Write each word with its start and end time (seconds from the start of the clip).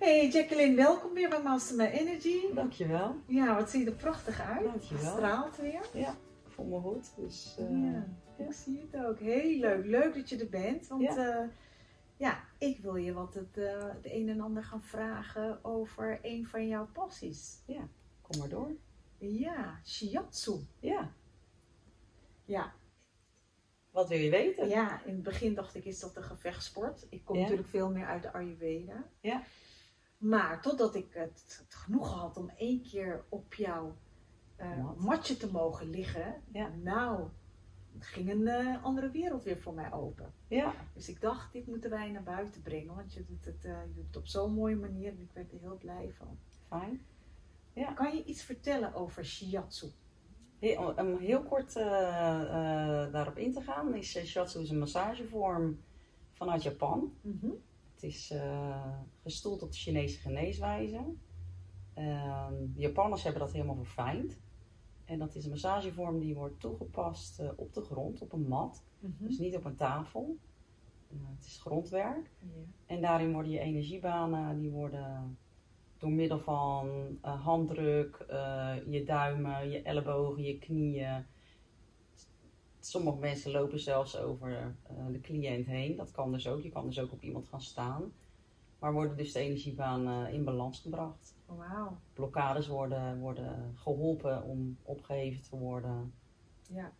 Hey 0.00 0.28
Jacqueline, 0.30 0.76
welkom 0.76 1.14
weer 1.14 1.28
bij 1.28 1.42
Master 1.42 1.76
My 1.76 1.84
Energy. 1.84 2.52
Dankjewel. 2.54 3.16
Ja, 3.26 3.54
wat 3.54 3.70
zie 3.70 3.80
je 3.80 3.86
er 3.86 3.96
prachtig 3.96 4.40
uit. 4.40 4.64
Dankjewel. 4.64 5.04
Het 5.04 5.12
straalt 5.14 5.56
weer. 5.56 5.86
Ja, 5.94 6.10
ik 6.44 6.50
voel 6.50 6.66
me 6.66 6.80
goed. 6.80 7.16
Dus, 7.16 7.56
eh, 7.58 7.70
ja, 7.70 8.06
ja. 8.38 8.44
ik 8.44 8.52
zie 8.52 8.88
het 8.90 9.04
ook. 9.04 9.18
Heel 9.18 9.58
leuk. 9.58 9.84
Leuk 9.84 10.14
dat 10.14 10.28
je 10.28 10.38
er 10.38 10.48
bent. 10.48 10.86
Want 10.86 11.02
Ja. 11.02 11.14
ja, 11.16 11.48
ja 12.16 12.44
ik 12.58 12.78
wil 12.80 12.96
je 12.96 13.12
wat 13.12 13.34
het, 13.34 13.56
eh, 13.58 13.82
het 13.82 14.04
een 14.04 14.28
en 14.28 14.40
ander 14.40 14.64
gaan 14.64 14.82
vragen 14.82 15.64
over 15.64 16.18
een 16.22 16.46
van 16.46 16.68
jouw 16.68 16.86
passies. 16.92 17.62
kom 18.22 18.38
maar 18.38 18.48
door. 18.48 18.70
Ja, 19.18 19.80
shiatsu. 19.84 20.52
Ja, 20.80 21.12
Ja, 22.44 22.72
wat 23.90 24.08
wil 24.08 24.18
je 24.18 24.30
weten? 24.30 24.68
ja, 24.68 25.04
in 25.04 25.14
het 25.14 25.22
begin 25.22 25.54
dacht 25.54 25.74
ik, 25.74 25.84
is 25.84 26.00
dat 26.00 26.16
een 26.16 26.22
gevechtsport? 26.22 27.06
Ik 27.10 27.24
kom 27.24 27.36
Ja. 27.36 27.42
natuurlijk 27.42 27.68
veel 27.68 27.90
meer 27.90 28.06
uit 28.06 28.22
de 28.22 28.32
Ayurveda. 28.32 29.04
Ja. 29.20 29.42
Maar 30.20 30.62
totdat 30.62 30.94
ik 30.94 31.14
het, 31.14 31.62
het 31.64 31.74
genoegen 31.74 32.16
had 32.16 32.36
om 32.36 32.48
één 32.48 32.82
keer 32.82 33.24
op 33.28 33.54
jouw 33.54 33.96
eh, 34.56 34.76
Mat. 34.84 34.98
matje 35.00 35.36
te 35.36 35.50
mogen 35.50 35.90
liggen. 35.90 36.42
Ja. 36.52 36.70
Nou, 36.82 37.28
ging 37.98 38.30
een 38.30 38.48
eh, 38.48 38.84
andere 38.84 39.10
wereld 39.10 39.42
weer 39.44 39.58
voor 39.58 39.74
mij 39.74 39.92
open. 39.92 40.32
Ja, 40.48 40.74
Dus 40.94 41.08
ik 41.08 41.20
dacht, 41.20 41.52
dit 41.52 41.66
moeten 41.66 41.90
wij 41.90 42.10
naar 42.10 42.22
buiten 42.22 42.62
brengen. 42.62 42.94
Want 42.94 43.12
je 43.14 43.24
doet 43.24 43.44
het, 43.44 43.64
eh, 43.64 43.82
je 43.86 43.92
doet 43.94 44.06
het 44.06 44.16
op 44.16 44.26
zo'n 44.26 44.52
mooie 44.52 44.76
manier 44.76 45.08
en 45.12 45.20
ik 45.20 45.32
werd 45.32 45.52
er 45.52 45.58
heel 45.58 45.78
blij 45.78 46.12
van. 46.16 46.38
fijn. 46.68 47.04
Kan 47.94 48.16
je 48.16 48.24
iets 48.24 48.42
vertellen 48.42 48.94
over 48.94 49.24
shiatsu? 49.24 49.86
Heel, 50.58 50.94
om 50.96 51.16
heel 51.16 51.42
kort 51.42 51.74
daarop 53.12 53.36
in 53.36 53.52
te 53.52 53.60
gaan, 53.60 53.94
is 53.94 54.18
shiatsu 54.26 54.60
is 54.60 54.70
een 54.70 54.78
massagevorm 54.78 55.80
vanuit 56.32 56.62
Japan. 56.62 57.12
Mhm. 57.20 57.50
Het 58.00 58.10
is 58.10 58.30
eh, 58.30 58.92
gestoeld 59.22 59.62
op 59.62 59.70
de 59.70 59.76
Chinese 59.76 60.18
geneeswijze. 60.18 61.04
Ehm, 61.94 62.54
de 62.72 62.80
Japanners 62.80 63.22
hebben 63.22 63.40
dat 63.40 63.52
helemaal 63.52 63.76
verfijnd. 63.76 64.38
En 65.04 65.18
dat 65.18 65.34
is 65.34 65.44
een 65.44 65.50
massagevorm 65.50 66.18
die 66.18 66.34
wordt 66.34 66.60
toegepast 66.60 67.40
eh, 67.40 67.50
op 67.56 67.74
de 67.74 67.80
grond, 67.80 68.22
op 68.22 68.32
een 68.32 68.48
mat. 68.48 68.84
Mhm. 68.98 69.26
Dus 69.26 69.38
niet 69.38 69.56
op 69.56 69.64
een 69.64 69.76
tafel. 69.76 70.36
Eh, 71.10 71.16
het 71.36 71.46
is 71.46 71.58
grondwerk. 71.58 72.30
En 72.86 73.00
daarin 73.00 73.32
worden 73.32 73.52
je 73.52 73.58
energiebanen, 73.58 74.60
die 74.60 74.70
worden 74.70 75.38
door 75.98 76.10
middel 76.10 76.38
van 76.38 77.18
handdruk, 77.20 78.24
je 78.86 79.02
duimen, 79.06 79.70
je 79.70 79.82
ellebogen, 79.82 80.42
je 80.42 80.58
knieën. 80.58 81.26
Sommige 82.90 83.18
mensen 83.18 83.50
lopen 83.50 83.80
zelfs 83.80 84.16
over 84.16 84.74
eh, 84.82 85.06
de 85.10 85.20
cliënt 85.20 85.66
heen. 85.66 85.96
Dat 85.96 86.10
kan 86.10 86.32
dus 86.32 86.46
ook. 86.48 86.62
Je 86.62 86.70
kan 86.70 86.86
dus 86.86 87.00
ook 87.00 87.12
op 87.12 87.22
iemand 87.22 87.48
gaan 87.48 87.60
staan. 87.60 88.12
Maar 88.78 88.92
worden 88.92 89.16
dus 89.16 89.32
de 89.32 89.38
energiebanen 89.38 90.32
in 90.32 90.44
balans 90.44 90.80
gebracht. 90.80 91.34
Wauw. 91.46 91.98
Blokkades 92.12 92.66
worden, 92.66 93.20
worden 93.20 93.74
geholpen 93.76 94.42
om 94.42 94.76
opgeheven 94.82 95.42
te 95.42 95.56
worden. 95.56 96.12
Ja. 96.68 96.92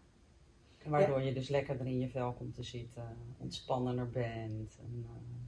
Waardoor 0.85 1.23
je 1.23 1.35
dus 1.35 1.49
lekkerder 1.49 1.87
in 1.87 1.99
je 1.99 2.09
vel 2.09 2.33
komt 2.33 2.55
te 2.55 2.63
zitten, 2.63 3.17
ontspannender 3.39 4.11
bent. 4.11 4.79
En, 4.79 5.07
eh, 5.07 5.40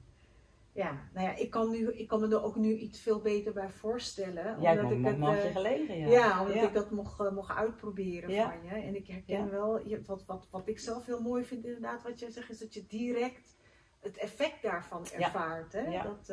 Ja, 0.73 1.09
nou 1.13 1.27
ja, 1.27 1.35
ik 1.35 1.49
kan, 1.49 1.69
nu, 1.69 1.91
ik 1.93 2.07
kan 2.07 2.19
me 2.19 2.27
er 2.27 2.43
ook 2.43 2.55
nu 2.55 2.73
iets 2.75 2.99
veel 3.01 3.21
beter 3.21 3.53
bij 3.53 3.69
voorstellen. 3.69 4.43
Hebt 4.45 4.81
omdat 4.83 4.91
ik 4.91 5.05
het, 5.05 5.45
eh, 5.45 5.51
gelegen, 5.51 5.97
ja. 5.97 6.07
Ja, 6.09 6.41
omdat 6.41 6.55
Ja. 6.55 6.67
ik 6.67 6.73
dat 6.73 6.91
mocht, 6.91 7.19
eh, 7.19 7.31
mocht 7.31 7.55
uitproberen 7.55 8.29
Ja. 8.29 8.49
van 8.51 8.63
je. 8.79 8.83
En 8.85 8.95
ik 8.95 9.07
herken 9.07 9.37
Ja. 9.45 9.49
wel, 9.49 9.81
wat, 10.05 10.25
wat, 10.25 10.47
wat 10.49 10.67
ik 10.67 10.79
zelf 10.79 11.05
heel 11.05 11.21
mooi 11.21 11.43
vind 11.43 11.65
inderdaad, 11.65 12.03
wat 12.03 12.19
jij 12.19 12.31
zegt, 12.31 12.49
is 12.49 12.59
dat 12.59 12.73
je 12.73 12.85
direct 12.87 13.55
het 13.99 14.17
effect 14.17 14.61
daarvan 14.61 15.05
Ja. 15.11 15.17
ervaart. 15.19 15.73
Hè? 15.73 15.81
Ja. 15.81 16.03
Dat, 16.03 16.25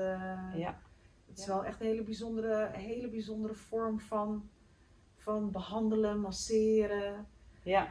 Ja. 0.54 0.80
Het 1.26 1.38
is 1.38 1.44
Ja. 1.44 1.52
wel 1.54 1.64
echt 1.64 1.80
een 1.80 1.86
hele 1.86 2.02
bijzondere, 2.02 2.70
hele 2.72 3.08
bijzondere 3.08 3.54
vorm 3.54 4.00
van, 4.00 4.50
van 5.16 5.50
behandelen, 5.50 6.20
masseren. 6.20 7.26
Ja. 7.62 7.88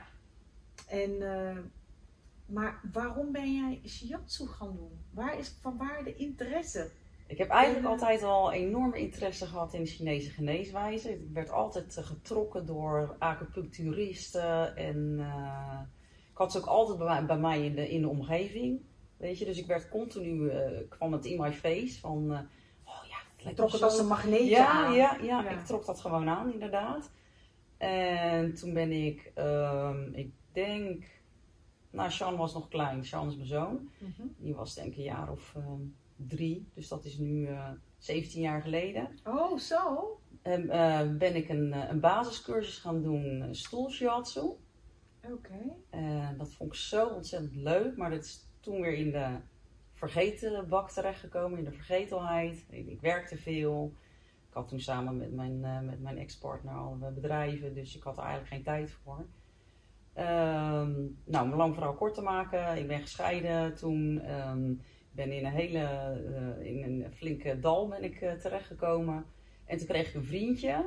En, 0.87 1.11
maar 2.49 2.79
waarom 2.91 3.31
ben 3.31 3.53
jij 3.53 3.81
shiatsu 3.87 4.47
gaan 4.47 4.75
doen? 4.75 5.05
Waar 5.13 5.39
is 5.39 5.57
van 5.61 5.77
waar 5.77 6.03
de 6.03 6.15
interesse? 6.15 6.91
Ik 7.27 7.37
heb 7.37 7.49
eigenlijk 7.49 7.85
En, 7.85 7.91
altijd 7.91 8.23
al 8.23 8.51
enorme 8.51 8.99
interesse 8.99 9.45
gehad 9.45 9.73
in 9.73 9.83
de 9.83 9.89
Chinese 9.89 10.29
geneeswijze. 10.29 11.13
Ik 11.13 11.27
werd 11.33 11.51
altijd 11.51 11.97
eh, 11.97 12.05
getrokken 12.05 12.65
door 12.65 13.15
acupuncturisten 13.19 14.75
en 14.75 15.15
eh, 15.19 15.79
ik 16.31 16.37
had 16.37 16.51
ze 16.51 16.57
ook 16.57 16.65
altijd 16.65 16.97
bij 16.97 17.07
mij, 17.07 17.25
bij 17.25 17.37
mij 17.37 17.65
in, 17.65 17.75
de, 17.75 17.89
in 17.89 18.01
de 18.01 18.07
omgeving. 18.07 18.81
Weet 19.17 19.39
je, 19.39 19.45
dus 19.45 19.57
ik 19.57 19.65
werd 19.65 19.89
continu, 19.89 20.49
eh, 20.49 20.89
kwam 20.89 21.13
het 21.13 21.25
in 21.25 21.41
my 21.41 21.53
face 21.53 21.99
van, 21.99 22.31
oh 22.83 23.03
ja, 23.07 23.17
het 23.33 23.43
lijkt 23.43 23.57
trok 23.57 23.71
het 23.71 23.81
als 23.83 23.99
een 23.99 24.07
magneetje 24.07 24.49
ja, 24.49 24.71
aan. 24.71 24.93
Ja, 24.93 25.17
ja, 25.21 25.43
Ja. 25.43 25.49
ik 25.49 25.65
trok 25.65 25.85
dat 25.85 25.99
gewoon 25.99 26.29
aan, 26.29 26.53
inderdaad. 26.53 27.11
En 27.77 28.53
toen 28.53 28.73
ben 28.73 28.91
ik, 28.91 29.31
ehm, 29.35 30.13
ik 30.13 30.31
denk, 30.51 31.05
nou, 31.89 32.11
Sean 32.11 32.37
was 32.37 32.53
nog 32.53 32.67
klein, 32.67 33.05
Sean 33.05 33.27
is 33.27 33.35
mijn 33.35 33.47
zoon. 33.47 33.89
Mhm. 33.97 34.27
Die 34.37 34.55
was 34.55 34.75
denk 34.75 34.91
ik 34.91 34.97
een 34.97 35.03
jaar 35.03 35.31
of 35.31 35.53
ehm, 35.55 35.81
drie, 36.15 36.67
dus 36.73 36.87
dat 36.87 37.05
is 37.05 37.17
nu 37.17 37.45
eh 37.45 37.69
17 37.97 38.41
jaar 38.41 38.61
geleden. 38.61 39.07
Oh, 39.23 39.57
zo? 39.57 40.19
En, 40.41 40.69
eh, 40.69 41.17
ben 41.17 41.35
ik 41.35 41.49
een, 41.49 41.73
eh, 41.73 41.89
een 41.89 41.99
basiscursus 41.99 42.77
gaan 42.77 43.01
doen, 43.01 43.47
stoelshiatsu. 43.51 44.41
Oké. 45.21 45.75
Dat 46.37 46.53
vond 46.53 46.73
ik 46.73 46.79
zo 46.79 47.07
ontzettend 47.07 47.55
leuk, 47.55 47.97
maar 47.97 48.09
dat 48.09 48.23
is 48.23 48.47
toen 48.59 48.81
weer 48.81 48.93
in 48.93 49.11
de 49.11 49.37
vergeten 49.99 50.67
bak 50.67 50.91
terechtgekomen, 50.91 51.57
in 51.57 51.63
de 51.63 51.71
vergetelheid. 51.71 52.65
Ik, 52.69 52.87
ik 52.87 53.01
werkte 53.01 53.37
veel. 53.37 53.93
Ik 54.47 54.53
had 54.53 54.67
toen 54.67 54.79
samen 54.79 55.17
met 55.17 55.33
mijn, 55.33 55.63
eh, 55.63 55.79
met 55.79 56.01
mijn 56.01 56.17
ex-partner 56.17 56.73
al 56.73 56.97
eh, 57.01 57.13
bedrijven, 57.13 57.73
dus 57.73 57.95
ik 57.95 58.03
had 58.03 58.17
er 58.17 58.23
eigenlijk 58.23 58.53
geen 58.53 58.63
tijd 58.63 58.91
voor. 58.91 59.25
Ehm, 60.19 60.91
nou, 61.25 61.51
om 61.51 61.55
lang 61.55 61.73
verhaal 61.73 61.93
kort 61.93 62.13
te 62.13 62.21
maken, 62.21 62.77
ik 62.77 62.87
ben 62.87 62.99
gescheiden 62.99 63.75
toen. 63.75 64.21
Ik 65.11 65.15
ben 65.15 65.31
in 65.31 65.45
een 65.45 65.51
hele, 65.51 65.79
eh, 66.59 66.65
in 66.65 66.83
een 66.83 67.11
flinke 67.11 67.59
dal 67.59 67.87
ben 67.87 68.03
ik 68.03 68.21
eh, 68.21 68.31
terechtgekomen. 68.31 69.25
En 69.65 69.77
toen 69.77 69.87
kreeg 69.87 70.07
ik 70.07 70.13
een 70.13 70.23
vriendje. 70.23 70.85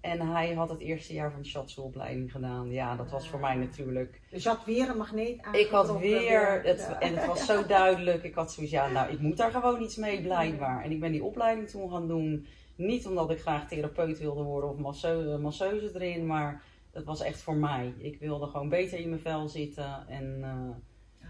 En 0.00 0.20
hij 0.20 0.54
had 0.54 0.68
het 0.68 0.80
eerste 0.80 1.14
jaar 1.14 1.32
van 1.32 1.42
de 1.42 2.28
gedaan. 2.28 2.70
Ja, 2.70 2.96
dat 2.96 3.10
was 3.10 3.28
voor 3.28 3.40
mij 3.40 3.54
natuurlijk 3.54 4.20
Dus 4.30 4.42
je 4.42 4.48
had 4.48 4.64
weer 4.64 4.88
een 4.90 4.96
magneet 4.96 5.34
ik 5.38 5.44
aangetrokken. 5.44 5.78
had 5.92 5.98
weer, 6.00 6.62
het, 6.62 6.78
Ja. 6.90 7.00
en 7.00 7.14
het 7.16 7.26
was 7.26 7.46
zo 7.46 7.66
duidelijk, 7.78 8.22
ik 8.22 8.34
had 8.34 8.52
zoiets, 8.52 8.72
ja, 8.72 8.88
nou, 8.88 9.12
ik 9.12 9.18
moet 9.20 9.36
daar 9.36 9.50
gewoon 9.50 9.82
iets 9.82 9.96
mee 9.96 10.22
blijkbaar. 10.22 10.84
En 10.84 10.90
ik 10.90 11.00
ben 11.00 11.12
die 11.12 11.24
opleiding 11.24 11.68
toen 11.68 11.90
gaan 11.90 12.08
doen, 12.08 12.46
niet 12.76 13.06
omdat 13.06 13.30
ik 13.30 13.40
graag 13.40 13.68
therapeut 13.68 14.18
wilde 14.18 14.42
worden 14.42 14.70
of 14.70 14.76
masseu- 14.78 15.38
masseuse 15.38 15.90
erin, 15.94 16.26
maar 16.26 16.62
dat 16.96 17.04
was 17.04 17.20
echt 17.20 17.42
voor 17.42 17.56
mij. 17.56 17.94
Ik 17.98 18.18
wilde 18.18 18.46
gewoon 18.46 18.68
beter 18.68 18.98
in 18.98 19.08
mijn 19.08 19.20
vel 19.20 19.48
zitten 19.48 20.08
en, 20.08 20.38
eh, 20.42 20.68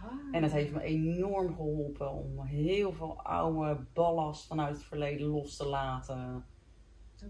Ah. 0.04 0.12
en 0.32 0.43
het 0.43 0.53
heeft 0.53 0.72
me 0.72 0.82
enorm 0.82 1.54
geholpen 1.54 2.10
om 2.12 2.41
heel 2.44 2.93
veel 2.93 3.22
oude 3.22 3.78
ballast 3.93 4.47
vanuit 4.47 4.75
het 4.76 4.84
verleden 4.84 5.26
los 5.26 5.56
te 5.56 5.66
laten. 5.66 6.44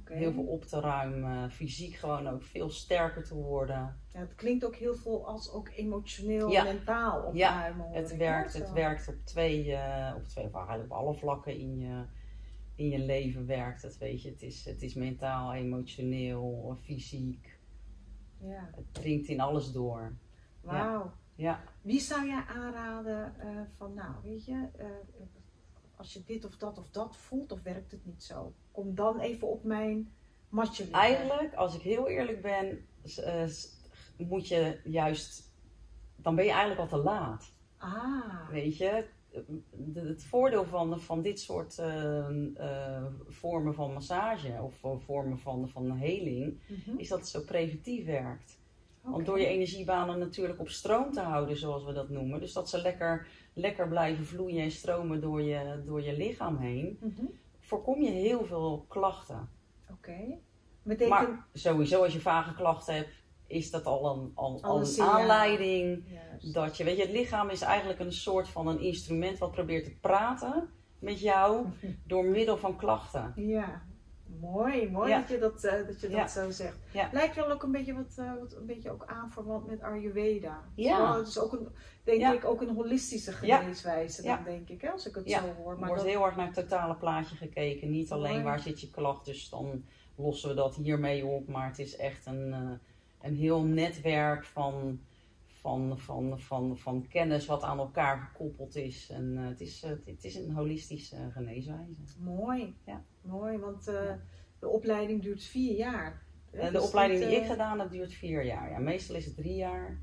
Heel 0.04 0.32
veel 0.32 0.44
op 0.46 0.64
te 0.64 0.80
ruimen, 0.80 1.50
fysiek 1.50 1.94
gewoon 1.94 2.28
ook 2.28 2.42
veel 2.42 2.70
sterker 2.70 3.24
te 3.24 3.34
worden. 3.34 3.96
Ja, 4.12 4.20
het 4.20 4.34
klinkt 4.34 4.64
ook 4.64 4.76
heel 4.76 4.94
veel 4.94 5.26
als 5.26 5.52
ook 5.52 5.70
emotioneel 5.76 6.50
Ja. 6.50 6.66
en 6.66 6.76
mentaal 6.76 7.34
Ja, 7.34 7.48
opruimen. 7.50 7.86
hoor 7.86 7.94
Het 7.96 8.16
werkt, 8.16 8.52
het 8.54 8.72
werkt 8.72 9.08
op 9.08 9.14
twee, 9.24 9.72
eh, 9.74 10.14
op 10.16 10.24
twee, 10.24 10.46
op 10.46 10.90
alle 10.92 11.14
vlakken 11.14 11.58
in 11.58 11.78
je, 11.78 12.04
in 12.74 12.88
je 12.88 12.98
leven 12.98 13.46
werkt 13.46 13.82
het, 13.82 13.98
weet 13.98 14.22
je. 14.22 14.30
Het 14.30 14.42
is, 14.42 14.64
het 14.64 14.82
is 14.82 14.94
mentaal, 14.94 15.54
emotioneel, 15.54 16.76
fysiek. 16.80 17.55
Ja, 18.40 18.70
Het 18.74 18.94
dringt 18.94 19.28
in 19.28 19.40
alles 19.40 19.72
door. 19.72 20.12
wauw. 20.60 21.12
Ja, 21.34 21.62
Wie 21.82 22.00
zou 22.00 22.26
jij 22.26 22.44
aanraden 22.48 23.40
eh, 23.40 23.48
van, 23.76 23.94
nou, 23.94 24.14
weet 24.22 24.44
je, 24.44 24.68
eh, 24.78 24.86
als 25.96 26.12
je 26.12 26.22
dit 26.24 26.44
of 26.44 26.56
dat 26.56 26.78
of 26.78 26.90
dat 26.90 27.16
voelt, 27.16 27.52
of 27.52 27.62
werkt 27.62 27.90
het 27.90 28.06
niet 28.06 28.22
zo? 28.22 28.54
Kom 28.70 28.94
dan 28.94 29.20
even 29.20 29.48
op 29.48 29.64
mijn 29.64 30.12
matje 30.48 30.82
liggen. 30.84 31.00
eigenlijk, 31.02 31.54
als 31.54 31.74
ik 31.74 31.80
heel 31.80 32.08
eerlijk 32.08 32.42
ben, 32.42 32.86
eh, 33.16 33.46
moet 34.28 34.48
je 34.48 34.80
juist, 34.84 35.52
dan 36.16 36.34
ben 36.34 36.44
je 36.44 36.50
eigenlijk 36.50 36.80
al 36.80 36.98
te 36.98 37.04
laat. 37.04 37.52
Ah, 37.76 38.48
Weet 38.50 38.76
je, 38.76 39.06
het 39.94 40.24
voordeel 40.24 40.64
van, 40.64 41.00
van 41.00 41.22
dit 41.22 41.40
soort 41.40 41.78
eh, 41.78 42.54
eh, 42.56 43.04
vormen 43.26 43.74
van 43.74 43.92
massage 43.92 44.62
of 44.62 45.02
vormen 45.04 45.38
van, 45.38 45.68
van 45.68 45.90
heling, 45.90 46.60
mhm. 46.68 46.98
is 46.98 47.08
dat 47.08 47.18
het 47.18 47.28
zo 47.28 47.40
preventief 47.40 48.04
werkt. 48.04 48.58
Want 49.02 49.26
door 49.26 49.40
je 49.40 49.46
energiebanen 49.46 50.18
natuurlijk 50.18 50.60
op 50.60 50.68
stroom 50.68 51.12
te 51.12 51.20
houden, 51.20 51.56
zoals 51.56 51.84
we 51.84 51.92
dat 51.92 52.08
noemen, 52.08 52.40
dus 52.40 52.52
dat 52.52 52.68
ze 52.68 52.80
lekker, 52.80 53.28
lekker 53.52 53.88
blijven 53.88 54.26
vloeien 54.26 54.62
en 54.62 54.70
stromen 54.70 55.20
door 55.20 55.42
je, 55.42 55.82
door 55.84 56.02
je 56.02 56.16
lichaam 56.16 56.56
heen, 56.56 56.98
Mhm. 57.00 57.24
voorkom 57.60 58.02
je 58.02 58.10
heel 58.10 58.44
veel 58.44 58.84
klachten. 58.88 59.48
Oké. 59.90 60.38
Betekent... 60.82 61.10
Maar 61.10 61.46
sowieso, 61.52 62.02
als 62.02 62.12
je 62.12 62.20
vage 62.20 62.54
klachten 62.54 62.94
hebt, 62.94 63.10
is 63.46 63.70
dat 63.70 63.84
al 63.84 64.16
een, 64.16 64.32
al, 64.34 64.58
Al 64.62 64.80
een 64.80 65.00
aanleiding 65.00 66.04
dat 66.52 66.76
je, 66.76 66.84
weet 66.84 66.96
je, 66.96 67.02
het 67.02 67.12
lichaam 67.12 67.48
is 67.48 67.60
eigenlijk 67.60 68.00
een 68.00 68.12
soort 68.12 68.48
van 68.48 68.66
een 68.66 68.80
instrument 68.80 69.38
wat 69.38 69.50
probeert 69.50 69.84
te 69.84 69.96
praten 70.00 70.70
met 70.98 71.20
jou 71.20 71.66
door 72.06 72.24
middel 72.24 72.56
van 72.56 72.76
klachten. 72.76 73.32
Ja, 73.36 73.82
mooi. 74.40 74.90
Mooi 74.90 75.08
Ja. 75.08 75.18
dat 75.18 75.28
je 75.28 75.38
dat, 75.38 75.64
eh, 75.64 75.86
dat, 75.86 76.00
je 76.00 76.08
dat 76.08 76.30
zo 76.30 76.50
zegt. 76.50 76.78
Ja. 76.92 77.08
Lijkt 77.12 77.36
wel 77.36 77.50
ook 77.50 77.62
een 77.62 77.72
beetje, 77.72 77.94
wat, 77.94 78.14
eh, 78.16 78.32
wat, 78.40 78.54
een 78.54 78.66
beetje 78.66 78.90
ook 78.90 79.04
aanverwant 79.06 79.66
met 79.66 79.82
Ayurveda. 79.82 80.62
Ja. 80.74 81.12
Zo, 81.12 81.18
het 81.18 81.28
is 81.28 81.38
ook 81.38 81.52
een, 81.52 81.68
denk 82.04 82.32
ik 82.32 82.44
ook 82.44 82.60
een 82.60 82.74
holistische 82.74 83.32
geneeswijze, 83.32 84.22
dan 84.22 84.44
denk 84.44 84.68
ik, 84.68 84.80
hè, 84.80 84.90
als 84.90 85.06
ik 85.06 85.14
het 85.14 85.30
zo 85.30 85.40
hoor. 85.40 85.72
Er 85.72 85.78
Maar 85.78 85.88
wordt 85.88 86.02
dat, 86.02 86.12
heel 86.12 86.24
erg 86.24 86.36
naar 86.36 86.46
het 86.46 86.54
totale 86.54 86.96
plaatje 86.96 87.36
gekeken. 87.36 87.90
Niet 87.90 88.12
alleen 88.12 88.32
Mooi. 88.32 88.44
waar 88.44 88.60
zit 88.60 88.80
je 88.80 88.90
klacht, 88.90 89.24
dus 89.24 89.48
dan 89.48 89.84
lossen 90.16 90.48
we 90.48 90.54
dat 90.54 90.74
hiermee 90.74 91.26
op. 91.26 91.48
Maar 91.48 91.66
het 91.66 91.78
is 91.78 91.96
echt 91.96 92.26
een, 92.26 92.52
eh, 92.52 92.70
een 93.26 93.36
heel 93.36 93.62
netwerk 93.62 94.44
van, 94.44 95.00
van, 95.46 95.98
van, 95.98 96.40
van, 96.40 96.76
van 96.76 97.06
kennis 97.08 97.46
wat 97.46 97.62
aan 97.62 97.78
elkaar 97.78 98.18
gekoppeld 98.18 98.76
is. 98.76 99.10
En 99.10 99.38
eh, 99.38 99.48
het, 99.48 99.60
is 99.60 99.82
eh, 99.82 99.90
het 100.04 100.24
is 100.24 100.34
een 100.34 100.52
holistische 100.52 101.30
geneeswijze. 101.30 102.02
mooi. 102.20 102.76
Ja. 102.84 103.04
Mooi, 103.20 103.58
want 103.58 103.88
eh, 103.88 104.12
de 104.58 104.68
opleiding 104.68 105.22
duurt 105.22 105.42
vier 105.42 105.76
jaar. 105.76 106.22
de 106.50 106.70
dus 106.72 106.82
opleiding 106.82 107.20
die 107.20 107.36
ik 107.36 107.46
gedaan 107.46 107.78
heb, 107.78 107.90
duurt 107.90 108.12
vier 108.12 108.44
jaar. 108.44 108.70
Ja, 108.70 108.78
meestal 108.78 109.16
is 109.16 109.24
het 109.24 109.36
drie 109.36 109.56
jaar. 109.56 109.98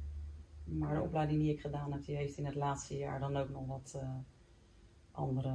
Maar 0.64 0.96
de 0.96 1.02
opleiding 1.02 1.40
die 1.40 1.52
ik 1.52 1.62
gedaan 1.62 1.92
heb, 1.92 2.04
die 2.04 2.16
heeft 2.16 2.38
in 2.38 2.46
het 2.46 2.56
laatste 2.56 2.98
jaar 2.98 3.20
dan 3.20 3.38
ook 3.38 3.50
nog 3.50 3.68
wat 3.68 4.00
andere 5.12 5.52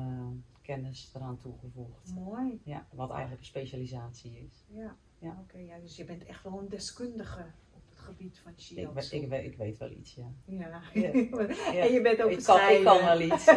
kennis 0.62 1.12
eraan 1.14 1.38
toegevoegd. 1.38 2.14
Mooi, 2.14 2.60
Ja, 2.64 2.86
wat 2.92 3.10
eigenlijk 3.10 3.40
een 3.40 3.46
specialisatie 3.46 4.48
is. 4.50 4.66
ja. 4.68 4.96
Ja. 5.18 5.38
Oké, 5.42 5.58
ja, 5.58 5.78
dus 5.78 5.96
je 5.96 6.04
bent 6.04 6.24
echt 6.26 6.42
wel 6.42 6.58
een 6.58 6.68
deskundige 6.68 7.40
op 7.74 7.82
het 7.90 7.98
gebied 7.98 8.38
van 8.42 8.52
Ik, 8.52 8.60
shiatsu. 8.60 9.16
ik, 9.16 9.28
weet, 9.28 9.44
ik 9.44 9.56
weet 9.56 9.78
wel 9.78 9.90
iets, 9.90 10.14
ja. 10.14 10.24
Ja. 10.58 10.80
Ja. 10.94 11.10
en 11.82 11.92
je 11.92 12.00
bent 12.02 12.22
ook 12.22 12.30
Ik 12.30 12.42
kan, 12.44 12.70
ik 12.70 12.84
kan 12.84 13.04
wel 13.04 13.20
iets. 13.20 13.44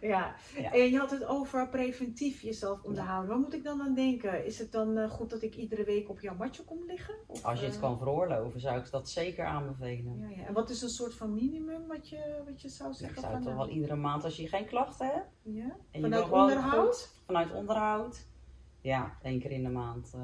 Ja. 0.00 0.34
ja. 0.56 0.72
En 0.72 0.90
je 0.90 0.98
had 0.98 1.10
het 1.10 1.24
over 1.24 1.68
preventief 1.68 2.40
jezelf 2.42 2.82
onderhouden. 2.82 3.28
Waar 3.30 3.38
moet 3.38 3.54
ik 3.54 3.64
dan 3.64 3.82
aan 3.82 3.94
denken? 3.94 4.44
Is 4.46 4.58
het 4.58 4.72
dan 4.72 4.96
eh, 4.98 5.10
goed 5.10 5.30
dat 5.30 5.42
ik 5.42 5.56
iedere 5.56 5.84
week 5.84 6.08
op 6.08 6.20
jouw 6.20 6.34
matje 6.34 6.62
kom 6.64 6.84
liggen? 6.86 7.14
Of, 7.26 7.44
Als 7.44 7.60
je 7.60 7.66
het 7.66 7.74
eh, 7.74 7.80
kan 7.80 7.98
veroorloven, 7.98 8.60
zou 8.60 8.78
ik 8.78 8.90
dat 8.90 9.08
zeker 9.10 9.44
aanbevelen. 9.44 10.18
Ja, 10.18 10.28
ja. 10.36 10.46
En 10.46 10.52
wat 10.52 10.70
is 10.70 10.82
een 10.82 10.88
soort 10.88 11.14
van 11.14 11.34
minimum 11.34 11.86
wat 11.86 12.08
je, 12.08 12.42
wat 12.46 12.62
je 12.62 12.68
zou 12.68 12.90
ik 12.90 12.96
zeggen? 12.96 13.20
zou 13.20 13.32
van, 13.32 13.42
toch 13.42 13.50
eh, 13.52 13.58
wel 13.58 13.68
iedere 13.68 13.96
maand, 13.96 14.24
als 14.24 14.36
je 14.36 14.48
geen 14.48 14.66
klachten 14.66 15.06
hebt, 15.06 15.28
ja? 15.42 15.76
en 15.90 16.00
Vanuit 16.00 16.30
onderhoud? 16.30 16.96
goed- 16.96 17.22
vanuit 17.26 17.52
onderhoud, 17.52 18.26
ja, 18.80 19.16
één 19.22 19.40
keer 19.40 19.50
in 19.50 19.62
de 19.62 19.68
maand 19.70 20.12
eh. 20.14 20.20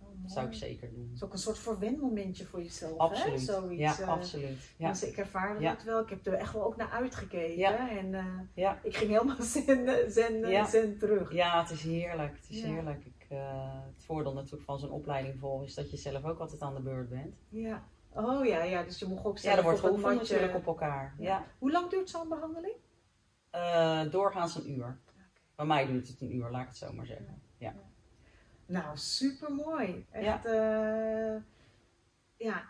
Oh, 0.00 0.08
zou 0.30 0.46
ik 0.46 0.54
zeker 0.54 0.90
doen. 0.90 1.04
Het 1.06 1.14
is 1.16 1.24
ook 1.24 1.32
een 1.32 1.38
soort 1.38 1.58
verwenmomentje 1.58 2.46
voor 2.46 2.62
jezelf, 2.62 2.92
hè? 2.92 2.96
Absoluut. 2.98 3.40
Zoiets, 3.40 3.80
ja, 3.80 3.98
eh, 4.00 4.08
absoluut. 4.08 4.58
Ja. 4.76 4.88
Dus 4.88 5.02
ik 5.04 5.16
ervaarde 5.16 5.60
Ja. 5.60 5.74
dat 5.74 5.82
wel. 5.82 6.00
Ik 6.00 6.08
heb 6.08 6.26
er 6.26 6.32
echt 6.34 6.52
wel 6.52 6.64
ook 6.64 6.76
naar 6.76 6.90
uitgekeken. 6.90 7.56
Ja. 7.58 7.90
En 7.90 8.14
eh, 8.14 8.24
Ja. 8.54 8.78
ik 8.82 8.96
ging 8.96 9.10
helemaal 9.10 9.42
zen, 9.54 10.10
zen, 10.12 10.48
Ja. 10.48 10.64
zen 10.66 10.98
terug. 10.98 11.32
ja, 11.32 11.60
het 11.60 11.70
is 11.70 11.82
heerlijk. 11.82 12.36
Het 12.36 12.50
is 12.50 12.60
Ja. 12.60 12.66
heerlijk. 12.66 13.04
Ik, 13.04 13.26
het 13.28 14.04
voordeel 14.04 14.32
natuurlijk 14.34 14.62
van 14.62 14.78
zo'n 14.78 14.90
opleiding 14.90 15.38
volgen 15.38 15.66
is 15.66 15.74
dat 15.74 15.90
je 15.90 15.96
zelf 15.96 16.24
ook 16.24 16.38
altijd 16.38 16.60
aan 16.62 16.74
de 16.74 16.80
beurt 16.80 17.08
bent. 17.08 17.34
Ja. 17.48 17.82
Oh 18.14 18.44
ja, 18.46 18.62
ja, 18.62 18.82
dus 18.82 18.98
je 18.98 19.06
mocht 19.06 19.24
ook 19.24 19.36
Ja, 19.36 19.42
zelf 19.42 19.56
er 19.56 19.62
wordt 19.62 19.78
het 19.82 19.86
geoefend 19.90 20.16
natuurlijk 20.20 20.54
op 20.54 20.66
elkaar. 20.66 21.14
Ja. 21.18 21.24
Ja. 21.24 21.44
Hoe 21.58 21.70
lang 21.70 21.90
duurt 21.90 22.10
zo'n 22.10 22.28
behandeling? 22.28 22.74
Eh, 23.50 24.00
doorgaans 24.10 24.54
een 24.54 24.70
uur. 24.70 24.98
Bij 25.66 25.70
mij 25.76 25.86
duurt 25.86 26.08
het 26.08 26.20
een 26.20 26.34
uur, 26.34 26.50
laat 26.50 26.62
ik 26.62 26.68
het 26.68 26.76
zo 26.76 26.92
maar 26.92 27.06
zeggen. 27.06 27.42
Ja. 27.58 27.74
Nou, 28.66 28.96
super 28.96 29.52
mooi. 29.52 30.06
Echt, 30.10 30.44
ja. 30.44 31.42
ja, 32.36 32.64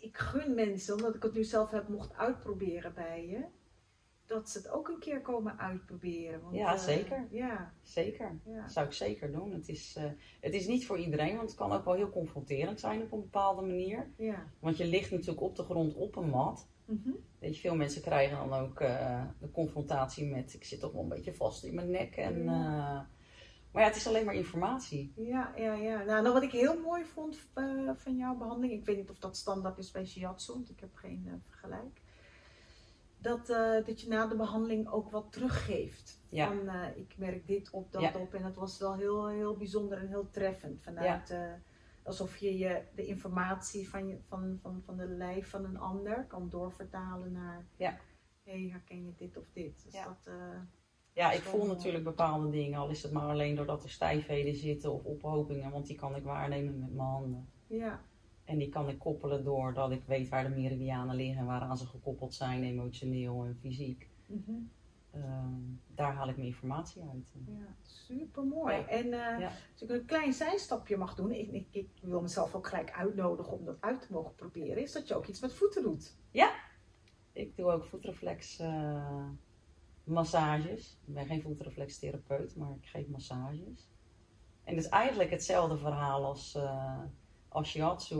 ik 0.00 0.18
gun 0.18 0.54
mensen, 0.54 0.94
omdat 0.94 1.14
ik 1.14 1.22
het 1.22 1.34
nu 1.34 1.44
zelf 1.44 1.70
heb 1.70 1.88
mocht 1.88 2.16
uitproberen 2.16 2.94
bij 2.94 3.26
je, 3.26 3.44
dat 4.26 4.48
ze 4.50 4.58
het 4.58 4.68
ook 4.68 4.88
een 4.88 4.98
keer 4.98 5.20
komen 5.20 5.58
uitproberen. 5.58 6.42
Want, 6.42 6.54
Ja, 6.54 6.72
eh, 6.72 6.78
zeker. 6.78 7.26
Ja, 7.30 7.74
Zeker. 7.82 8.38
ja. 8.44 8.60
Dat 8.60 8.72
zou 8.72 8.86
ik 8.86 8.92
zeker 8.92 9.32
doen. 9.32 9.52
Het 9.52 9.68
is, 9.68 9.96
eh, 9.96 10.10
het 10.40 10.54
is 10.54 10.66
niet 10.66 10.86
voor 10.86 10.98
iedereen, 10.98 11.36
want 11.36 11.48
het 11.48 11.58
kan 11.58 11.72
ook 11.72 11.84
wel 11.84 11.94
heel 11.94 12.10
confronterend 12.10 12.80
zijn 12.80 13.02
op 13.02 13.12
een 13.12 13.20
bepaalde 13.20 13.62
manier. 13.62 14.10
ja. 14.16 14.46
Want 14.58 14.76
je 14.76 14.84
ligt 14.86 15.10
natuurlijk 15.10 15.40
op 15.40 15.56
de 15.56 15.62
grond 15.62 15.94
op 15.94 16.16
een 16.16 16.28
mat. 16.28 16.68
Weet 17.38 17.54
je, 17.54 17.60
veel 17.60 17.76
mensen 17.76 18.02
krijgen 18.02 18.36
dan 18.36 18.60
ook 18.60 18.80
eh, 18.80 19.24
de 19.40 19.50
confrontatie 19.50 20.26
met 20.26 20.54
ik 20.54 20.64
zit 20.64 20.80
toch 20.80 20.92
wel 20.92 21.02
een 21.02 21.08
beetje 21.08 21.34
vast 21.34 21.64
in 21.64 21.74
mijn 21.74 21.90
nek. 21.90 22.16
En, 22.16 22.40
eh, 22.40 23.00
maar 23.72 23.82
ja, 23.82 23.88
het 23.88 23.96
is 23.96 24.06
alleen 24.06 24.24
maar 24.24 24.34
informatie. 24.34 25.12
Ja, 25.16 25.52
ja, 25.56 25.74
ja. 25.74 26.02
Nou, 26.02 26.22
nou, 26.22 26.32
wat 26.32 26.42
ik 26.42 26.52
heel 26.52 26.80
mooi 26.80 27.04
vond 27.04 27.38
eh, 27.54 27.90
van 27.94 28.16
jouw 28.16 28.36
behandeling, 28.36 28.72
ik 28.80 28.86
weet 28.86 28.96
niet 28.96 29.10
of 29.10 29.18
dat 29.18 29.36
standaard 29.36 29.78
is 29.78 29.90
bij 29.90 30.06
shiatsu, 30.06 30.52
want 30.52 30.70
ik 30.70 30.80
heb 30.80 30.94
geen 30.94 31.42
vergelijk. 31.48 32.00
Dat, 33.18 33.46
dat 33.86 34.00
je 34.00 34.08
na 34.08 34.26
de 34.26 34.36
behandeling 34.36 34.88
ook 34.88 35.10
wat 35.10 35.32
teruggeeft. 35.32 36.20
Ja. 36.28 36.46
Van 36.46 36.70
ik 36.94 37.14
merk 37.16 37.46
dit 37.46 37.70
op, 37.70 37.92
dat 37.92 38.02
Ja. 38.02 38.12
op. 38.18 38.34
En 38.34 38.42
dat 38.42 38.54
was 38.54 38.78
wel 38.78 38.94
heel, 38.94 39.28
heel 39.28 39.56
bijzonder 39.56 39.98
en 39.98 40.08
heel 40.08 40.30
treffend. 40.30 40.82
Vanuit, 40.82 41.34
alsof 42.02 42.36
je, 42.36 42.58
je 42.58 42.82
de 42.94 43.06
informatie 43.06 43.88
van, 43.88 44.08
je, 44.08 44.18
van, 44.28 44.58
van, 44.62 44.82
van 44.84 44.96
de 44.96 45.06
lijf 45.08 45.50
van 45.50 45.64
een 45.64 45.78
ander 45.78 46.24
kan 46.26 46.48
doorvertalen 46.48 47.32
naar. 47.32 47.66
Ja. 47.76 47.98
Hé, 48.44 48.52
hey, 48.60 48.68
herken 48.70 49.04
je 49.04 49.12
dit 49.16 49.36
of 49.36 49.44
dit? 49.52 49.82
Dus 49.84 49.92
Ja. 49.94 50.04
dat, 50.04 50.26
eh, 50.26 50.58
Ja, 51.12 51.32
ik 51.32 51.42
voel 51.42 51.66
natuurlijk 51.66 52.04
bepaalde 52.04 52.50
dingen, 52.50 52.78
al 52.78 52.88
is 52.88 53.02
het 53.02 53.12
maar 53.12 53.28
alleen 53.28 53.54
doordat 53.54 53.82
er 53.82 53.90
stijfheden 53.90 54.54
zitten 54.54 54.92
of 54.92 55.04
ophopingen, 55.04 55.70
want 55.70 55.86
die 55.86 55.96
kan 55.96 56.16
ik 56.16 56.24
waarnemen 56.24 56.78
met 56.78 56.94
mijn 56.94 57.08
handen. 57.08 57.48
ja. 57.66 58.00
En 58.44 58.58
die 58.58 58.68
kan 58.68 58.88
ik 58.88 58.98
koppelen 58.98 59.44
doordat 59.44 59.90
ik 59.90 60.02
weet 60.06 60.28
waar 60.28 60.42
de 60.42 60.60
meridianen 60.60 61.16
liggen 61.16 61.38
en 61.38 61.46
waaraan 61.46 61.76
ze 61.78 61.86
gekoppeld 61.86 62.34
zijn, 62.34 62.62
emotioneel 62.64 63.44
en 63.44 63.56
fysiek. 63.60 64.08
Mhm. 64.26 64.52
Ehm, 65.10 65.54
daar 65.94 66.14
haal 66.14 66.28
ik 66.28 66.36
mijn 66.36 66.48
informatie 66.48 67.02
uit. 67.12 67.32
Ja, 67.46 67.74
super 67.82 68.44
mooi. 68.44 68.74
Ja. 68.74 68.86
En 68.88 69.04
eh, 69.04 69.38
Ja. 69.40 69.50
als 69.72 69.82
ik 69.82 69.90
een 69.90 70.04
klein 70.04 70.32
zijstapje 70.32 70.96
mag 70.96 71.14
doen, 71.14 71.30
ik, 71.32 71.50
ik, 71.50 71.66
ik 71.70 71.88
wil 72.02 72.20
mezelf 72.20 72.54
ook 72.54 72.66
gelijk 72.66 72.90
uitnodigen 72.92 73.52
om 73.52 73.64
dat 73.64 73.76
uit 73.80 74.00
te 74.00 74.12
mogen 74.12 74.34
proberen, 74.34 74.82
is 74.82 74.92
dat 74.92 75.08
je 75.08 75.14
ook 75.14 75.26
iets 75.26 75.40
met 75.40 75.54
voeten 75.54 75.82
doet. 75.82 76.16
Ik 77.32 77.56
doe 77.56 77.70
ook 77.70 77.84
voetreflex 77.84 78.58
eh, 78.58 79.28
massages. 80.04 80.98
Ik 81.06 81.14
ben 81.14 81.26
geen 81.26 81.42
voetreflextherapeut, 81.42 82.56
maar 82.56 82.70
ik 82.80 82.86
geef 82.86 83.08
massages. 83.08 83.88
En 84.64 84.74
het 84.76 84.84
is 84.84 84.90
eigenlijk 84.90 85.30
hetzelfde 85.30 85.76
verhaal 85.78 86.24
als, 86.24 86.54
eh 86.54 86.98
als 87.48 87.68
shiatsu, 87.68 88.16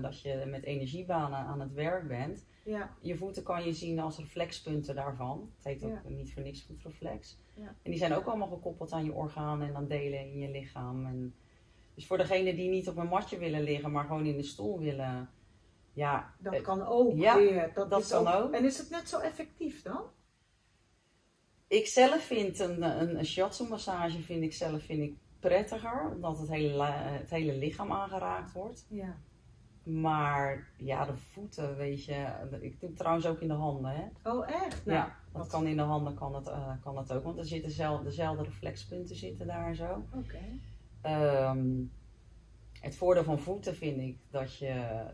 dat 0.00 0.20
je 0.20 0.44
met 0.46 0.62
energiebanen 0.64 1.38
aan 1.38 1.60
het 1.60 1.72
werk 1.72 2.08
bent. 2.08 2.46
Ja, 2.64 2.94
Je 3.00 3.16
voeten 3.16 3.42
kan 3.42 3.64
je 3.64 3.72
zien 3.72 3.98
als 3.98 4.18
reflexpunten 4.18 4.94
daarvan. 4.94 5.50
Het 5.56 5.64
heet 5.64 5.84
ook 5.84 5.90
Ja. 6.04 6.08
niet 6.08 6.32
voor 6.32 6.42
niks 6.42 6.62
voetreflex. 6.62 7.38
Ja. 7.54 7.66
En 7.82 7.90
die 7.90 7.98
zijn 7.98 8.14
ook 8.14 8.26
allemaal 8.26 8.48
gekoppeld 8.48 8.92
aan 8.92 9.04
je 9.04 9.12
organen 9.12 9.68
en 9.68 9.76
aan 9.76 9.86
delen 9.86 10.20
in 10.20 10.38
je 10.38 10.50
lichaam. 10.50 11.06
En 11.06 11.34
dus 11.94 12.06
voor 12.06 12.18
degenen 12.18 12.56
die 12.56 12.68
niet 12.68 12.88
op 12.88 12.96
een 12.96 13.06
matje 13.08 13.38
willen 13.38 13.62
liggen, 13.62 13.92
maar 13.92 14.04
gewoon 14.04 14.26
in 14.26 14.36
de 14.36 14.42
stoel 14.42 14.78
willen. 14.78 15.30
Ja, 15.92 16.34
dat 16.38 16.54
eh, 16.54 16.62
kan 16.62 16.86
ook 16.86 17.16
ja, 17.16 17.36
weer. 17.36 17.72
Dat, 17.74 17.90
dat 17.90 18.02
is 18.02 18.08
kan 18.08 18.26
ook. 18.26 18.52
En 18.52 18.64
is 18.64 18.78
het 18.78 18.90
net 18.90 19.08
zo 19.08 19.18
effectief 19.18 19.82
dan? 19.82 20.02
ik 21.66 21.86
zelf 21.86 22.22
vind 22.22 22.58
een, 22.58 22.82
een, 22.82 23.18
een 23.18 23.24
shiatsu 23.24 23.64
massage 23.64 24.20
vind 24.20 24.42
ik 24.42 24.52
zelf 24.52 24.82
vind 24.82 25.02
ik 25.02 25.14
prettiger, 25.40 26.10
omdat 26.14 26.38
het 26.38 26.48
hele, 26.48 26.84
het 26.92 27.30
hele 27.30 27.56
lichaam 27.56 27.92
aangeraakt 27.92 28.52
wordt. 28.52 28.86
Ja. 28.88 29.16
Maar 29.84 30.68
ja, 30.76 31.04
de 31.04 31.16
voeten, 31.16 31.76
weet 31.76 32.04
je. 32.04 32.26
Ik 32.60 32.80
doe 32.80 32.88
het 32.88 32.98
trouwens 32.98 33.26
ook 33.26 33.40
in 33.40 33.48
de 33.48 33.54
handen, 33.54 33.90
hè. 33.90 34.30
Oh, 34.30 34.50
echt? 34.50 34.84
Nou, 34.84 34.98
ja, 34.98 35.04
dat 35.04 35.42
wat- 35.42 35.50
kan 35.50 35.66
in 35.66 35.76
de 35.76 35.82
handen 35.82 36.14
kan 36.14 36.34
het, 36.34 36.46
eh, 36.46 36.72
kan 36.82 36.96
het 36.98 37.12
ook. 37.12 37.24
Want 37.24 37.38
er 37.38 37.44
zitten 37.46 37.68
dezelfde, 37.68 38.04
dezelfde 38.04 38.42
reflexpunten 38.44 39.16
zitten 39.16 39.46
daar 39.46 39.66
en 39.68 39.76
zo. 39.76 40.02
Oké. 40.12 40.38
Ehm, 41.00 41.82
het 42.80 42.96
voordeel 42.96 43.24
van 43.24 43.38
voeten 43.38 43.74
vind 43.76 44.00
ik 44.00 44.18
dat 44.30 44.56
je 44.56 45.04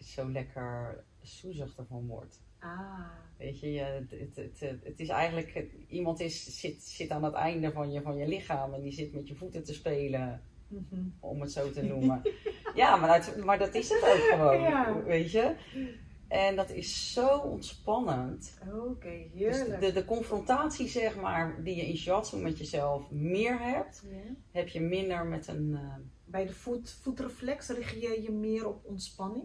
zo 0.00 0.30
lekker 0.30 1.04
soezig 1.22 1.76
ervan 1.76 2.06
wordt. 2.06 2.42
Ah, 2.58 3.00
Weet 3.38 3.60
je, 3.60 3.78
het, 3.80 4.10
het, 4.10 4.36
het, 4.36 4.60
het- 4.84 5.00
is 5.00 5.08
eigenlijk, 5.08 5.64
iemand 5.88 6.20
is, 6.20 6.60
zit, 6.60 6.82
zit 6.82 7.10
aan 7.10 7.24
het 7.24 7.34
einde 7.34 7.72
van 7.72 7.92
je, 7.92 8.02
van 8.02 8.16
je 8.16 8.28
lichaam 8.28 8.74
en 8.74 8.82
die 8.82 8.92
zit 8.92 9.12
met 9.14 9.28
je 9.28 9.34
voeten 9.34 9.64
te 9.64 9.72
spelen, 9.74 10.42
mhm. 10.68 11.00
om 11.20 11.40
het 11.40 11.52
zo 11.52 11.70
te 11.70 11.82
noemen. 11.92 12.22
ja, 12.74 12.96
maar, 12.96 13.20
dat- 13.20 13.44
maar 13.44 13.58
dat 13.58 13.74
is 13.74 13.88
het 13.88 14.02
ook 14.02 14.28
gewoon, 14.30 14.60
Ja. 14.60 15.02
weet 15.02 15.30
je. 15.30 15.54
En 16.28 16.56
dat 16.56 16.70
is 16.70 17.12
zo 17.12 17.28
ontspannend. 17.38 18.58
oké, 18.72 19.08
Dus 19.34 19.56
heerlijk. 19.56 19.80
de, 19.80 19.92
de 19.92 20.04
confrontatie, 20.04 20.88
zeg 20.88 21.16
maar, 21.20 21.62
die 21.62 21.76
je 21.76 21.86
in 21.88 21.96
shiatsu 21.96 22.36
met 22.36 22.58
jezelf 22.58 23.10
meer 23.10 23.58
hebt, 23.60 24.04
heb 24.50 24.68
je 24.68 24.80
minder 24.80 25.26
met 25.26 25.46
een... 25.48 25.74
eh, 25.74 25.94
Bij 26.24 26.46
de 26.46 26.52
voet, 26.52 26.90
voetreflex 27.02 27.68
richt 27.68 28.00
je 28.00 28.22
je 28.22 28.30
meer 28.32 28.68
op 28.68 28.84
ontspanning? 28.84 29.44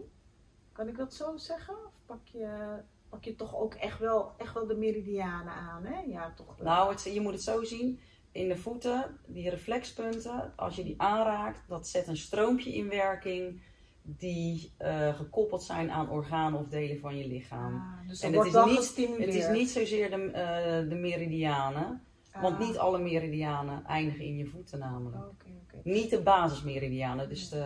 Kan 0.72 0.88
ik 0.88 0.96
dat 0.96 1.14
zo 1.14 1.36
zeggen? 1.36 1.74
Of 1.74 1.92
pak 2.06 2.26
je, 2.26 2.76
pak 3.08 3.24
je 3.24 3.36
toch 3.36 3.56
ook 3.56 3.74
echt 3.74 3.98
wel, 3.98 4.32
echt 4.38 4.54
wel 4.54 4.66
de 4.66 4.76
meridianen 4.76 5.52
aan? 5.52 5.84
Hè? 5.84 6.00
Ja, 6.00 6.32
toch 6.36 6.56
wel. 6.56 6.66
Nou, 6.66 6.90
het, 6.90 7.02
je 7.14 7.20
moet 7.20 7.32
het 7.32 7.42
zo 7.42 7.62
zien. 7.64 8.00
In 8.32 8.48
de 8.48 8.56
voeten, 8.56 9.18
die 9.26 9.50
reflexpunten, 9.50 10.52
als 10.56 10.76
je 10.76 10.84
die 10.84 10.94
aanraakt, 10.96 11.68
dat 11.68 11.88
zet 11.88 12.06
een 12.06 12.16
stroompje 12.16 12.74
in 12.74 12.88
werking. 12.88 13.62
die 14.02 14.72
uh, 14.82 15.14
gekoppeld 15.14 15.62
zijn 15.62 15.90
aan 15.90 16.10
organen 16.10 16.60
of 16.60 16.66
delen 16.66 16.98
van 16.98 17.16
je 17.16 17.26
lichaam. 17.26 17.74
Ah, 17.74 18.08
dus 18.08 18.20
en 18.20 18.32
het 18.32 18.46
is, 18.46 18.96
niet, 18.96 19.18
het 19.18 19.34
is 19.34 19.48
niet 19.48 19.70
zozeer 19.70 20.10
de, 20.10 20.16
uh, 20.16 20.88
de 20.90 20.94
meridianen, 20.94 22.02
want 22.40 22.54
Ah, 22.54 22.66
niet 22.66 22.78
alle 22.78 22.98
meridianen 22.98 23.84
eindigen 23.84 24.24
in 24.24 24.36
je 24.36 24.46
voeten 24.46 24.78
namelijk. 24.78 25.24
Niet 25.82 26.10
de 26.10 26.20
basismeridianen, 26.20 27.28
dus 27.28 27.48
de 27.48 27.56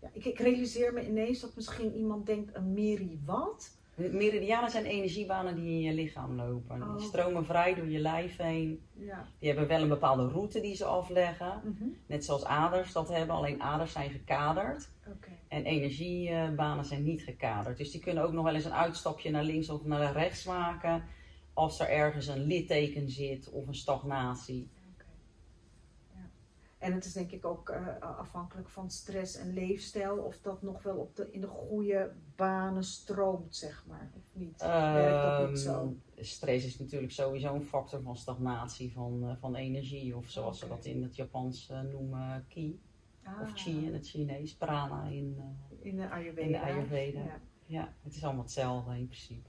Ja, 0.00 0.10
ik, 0.12 0.24
ik 0.24 0.38
realiseer 0.38 0.92
me 0.92 1.06
inees 1.06 1.40
dat 1.40 1.56
misschien 1.56 1.94
iemand 1.94 2.26
denkt, 2.26 2.54
een 2.54 2.72
meri 2.72 3.22
wat? 3.24 3.76
Meridianen 3.94 4.70
zijn 4.70 4.84
energiebanen 4.84 5.54
die 5.54 5.70
in 5.70 5.80
je 5.80 5.92
lichaam 5.92 6.36
lopen. 6.36 6.82
Oh, 6.82 6.96
Die 6.96 7.06
stromen 7.06 7.44
vrij 7.44 7.74
door 7.74 7.88
je 7.88 7.98
lijf 7.98 8.36
heen. 8.36 8.80
Ja. 8.92 9.26
Die 9.38 9.48
hebben 9.48 9.68
wel 9.68 9.82
een 9.82 9.88
bepaalde 9.88 10.28
route 10.28 10.60
die 10.60 10.76
ze 10.76 10.84
afleggen. 10.84 11.60
Mhm. 11.64 11.84
Net 12.06 12.24
zoals 12.24 12.44
aders 12.44 12.92
dat 12.92 13.08
hebben, 13.08 13.36
alleen 13.36 13.62
aders 13.62 13.92
zijn 13.92 14.10
gekaderd. 14.10 14.88
En 15.48 15.64
energiebanen 15.64 16.84
zijn 16.84 17.02
niet 17.02 17.22
gekaderd. 17.22 17.76
Dus 17.76 17.90
die 17.90 18.00
kunnen 18.00 18.24
ook 18.24 18.32
nog 18.32 18.44
wel 18.44 18.54
eens 18.54 18.64
een 18.64 18.74
uitstapje 18.74 19.30
naar 19.30 19.44
links 19.44 19.68
of 19.68 19.84
naar 19.84 20.12
rechts 20.12 20.44
maken. 20.44 21.04
Als 21.52 21.80
er 21.80 21.88
ergens 21.88 22.26
een 22.26 22.44
litteken 22.46 23.10
zit 23.10 23.50
of 23.50 23.66
een 23.66 23.74
stagnatie. 23.74 24.68
En 26.84 26.92
het 26.92 27.04
is 27.04 27.12
denk 27.12 27.30
ik 27.30 27.44
ook 27.44 27.68
eh, 27.68 27.98
afhankelijk 28.00 28.68
van 28.68 28.90
stress 28.90 29.36
en 29.36 29.52
leefstijl, 29.52 30.16
of 30.18 30.40
dat 30.40 30.62
nog 30.62 30.82
wel 30.82 30.96
op 30.96 31.16
de, 31.16 31.28
in 31.30 31.40
de 31.40 31.46
goede 31.46 32.12
banen 32.36 32.84
stroomt, 32.84 33.56
zeg 33.56 33.84
maar. 33.88 34.10
Of 34.16 34.22
niet? 34.32 34.62
Werkt 34.62 35.22
dat 35.22 35.48
niet 35.48 35.58
zo? 35.58 35.80
Ehm, 35.80 36.24
Stress 36.24 36.66
is 36.66 36.78
natuurlijk 36.78 37.12
sowieso 37.12 37.54
een 37.54 37.64
factor 37.64 38.02
van 38.02 38.16
stagnatie 38.16 38.92
van, 38.92 39.22
eh, 39.28 39.36
van 39.40 39.54
energie. 39.54 40.16
Of 40.16 40.28
zoals 40.30 40.56
Oké. 40.56 40.66
ze 40.66 40.68
dat 40.76 40.84
in 40.84 41.02
het 41.02 41.16
Japans 41.16 41.70
eh, 41.70 41.80
noemen, 41.80 42.44
ki. 42.48 42.80
Ah, 43.22 43.40
Of 43.42 43.52
chi 43.54 43.86
in 43.86 43.92
het 43.94 44.08
Chinees, 44.08 44.54
prana 44.54 45.04
in, 45.04 45.36
in 45.80 45.96
de 45.96 46.10
Ayurveda. 46.10 46.46
in 46.46 46.52
de 46.52 46.60
Ayurveda. 46.60 47.20
Ja. 47.20 47.40
Ja, 47.66 47.94
het 48.02 48.14
is 48.14 48.24
allemaal 48.24 48.42
hetzelfde 48.42 48.98
in 48.98 49.06
principe. 49.06 49.48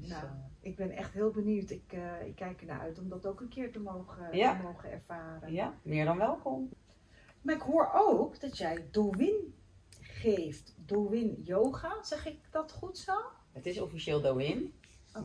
Dus, 0.00 0.08
Nou. 0.10 0.24
eh, 0.24 0.30
Ik 0.60 0.76
ben 0.76 0.90
echt 0.90 1.12
heel 1.12 1.30
benieuwd. 1.30 1.70
Ik, 1.70 1.92
eh, 1.92 2.26
ik 2.26 2.34
kijk 2.34 2.60
ernaar 2.60 2.80
uit 2.80 2.98
om 2.98 3.08
dat 3.08 3.26
ook 3.26 3.40
een 3.40 3.48
keer 3.48 3.72
te 3.72 3.80
mogen, 3.80 4.36
Ja. 4.36 4.56
te 4.56 4.62
mogen 4.62 4.90
ervaren. 4.92 5.52
ja, 5.52 5.74
meer 5.82 6.04
dan 6.04 6.18
welkom. 6.18 6.68
Maar 7.42 7.54
ik 7.54 7.60
hoor 7.60 7.90
ook 7.94 8.40
dat 8.40 8.58
jij 8.58 8.88
Dowin 8.90 9.54
geeft. 10.00 10.74
Dowin 10.84 11.40
yoga, 11.44 12.02
zeg 12.02 12.26
ik 12.26 12.38
dat 12.50 12.72
goed 12.72 12.98
zo? 12.98 13.12
Het 13.52 13.66
is 13.66 13.80
officieel 13.80 14.20
do-in, 14.20 14.72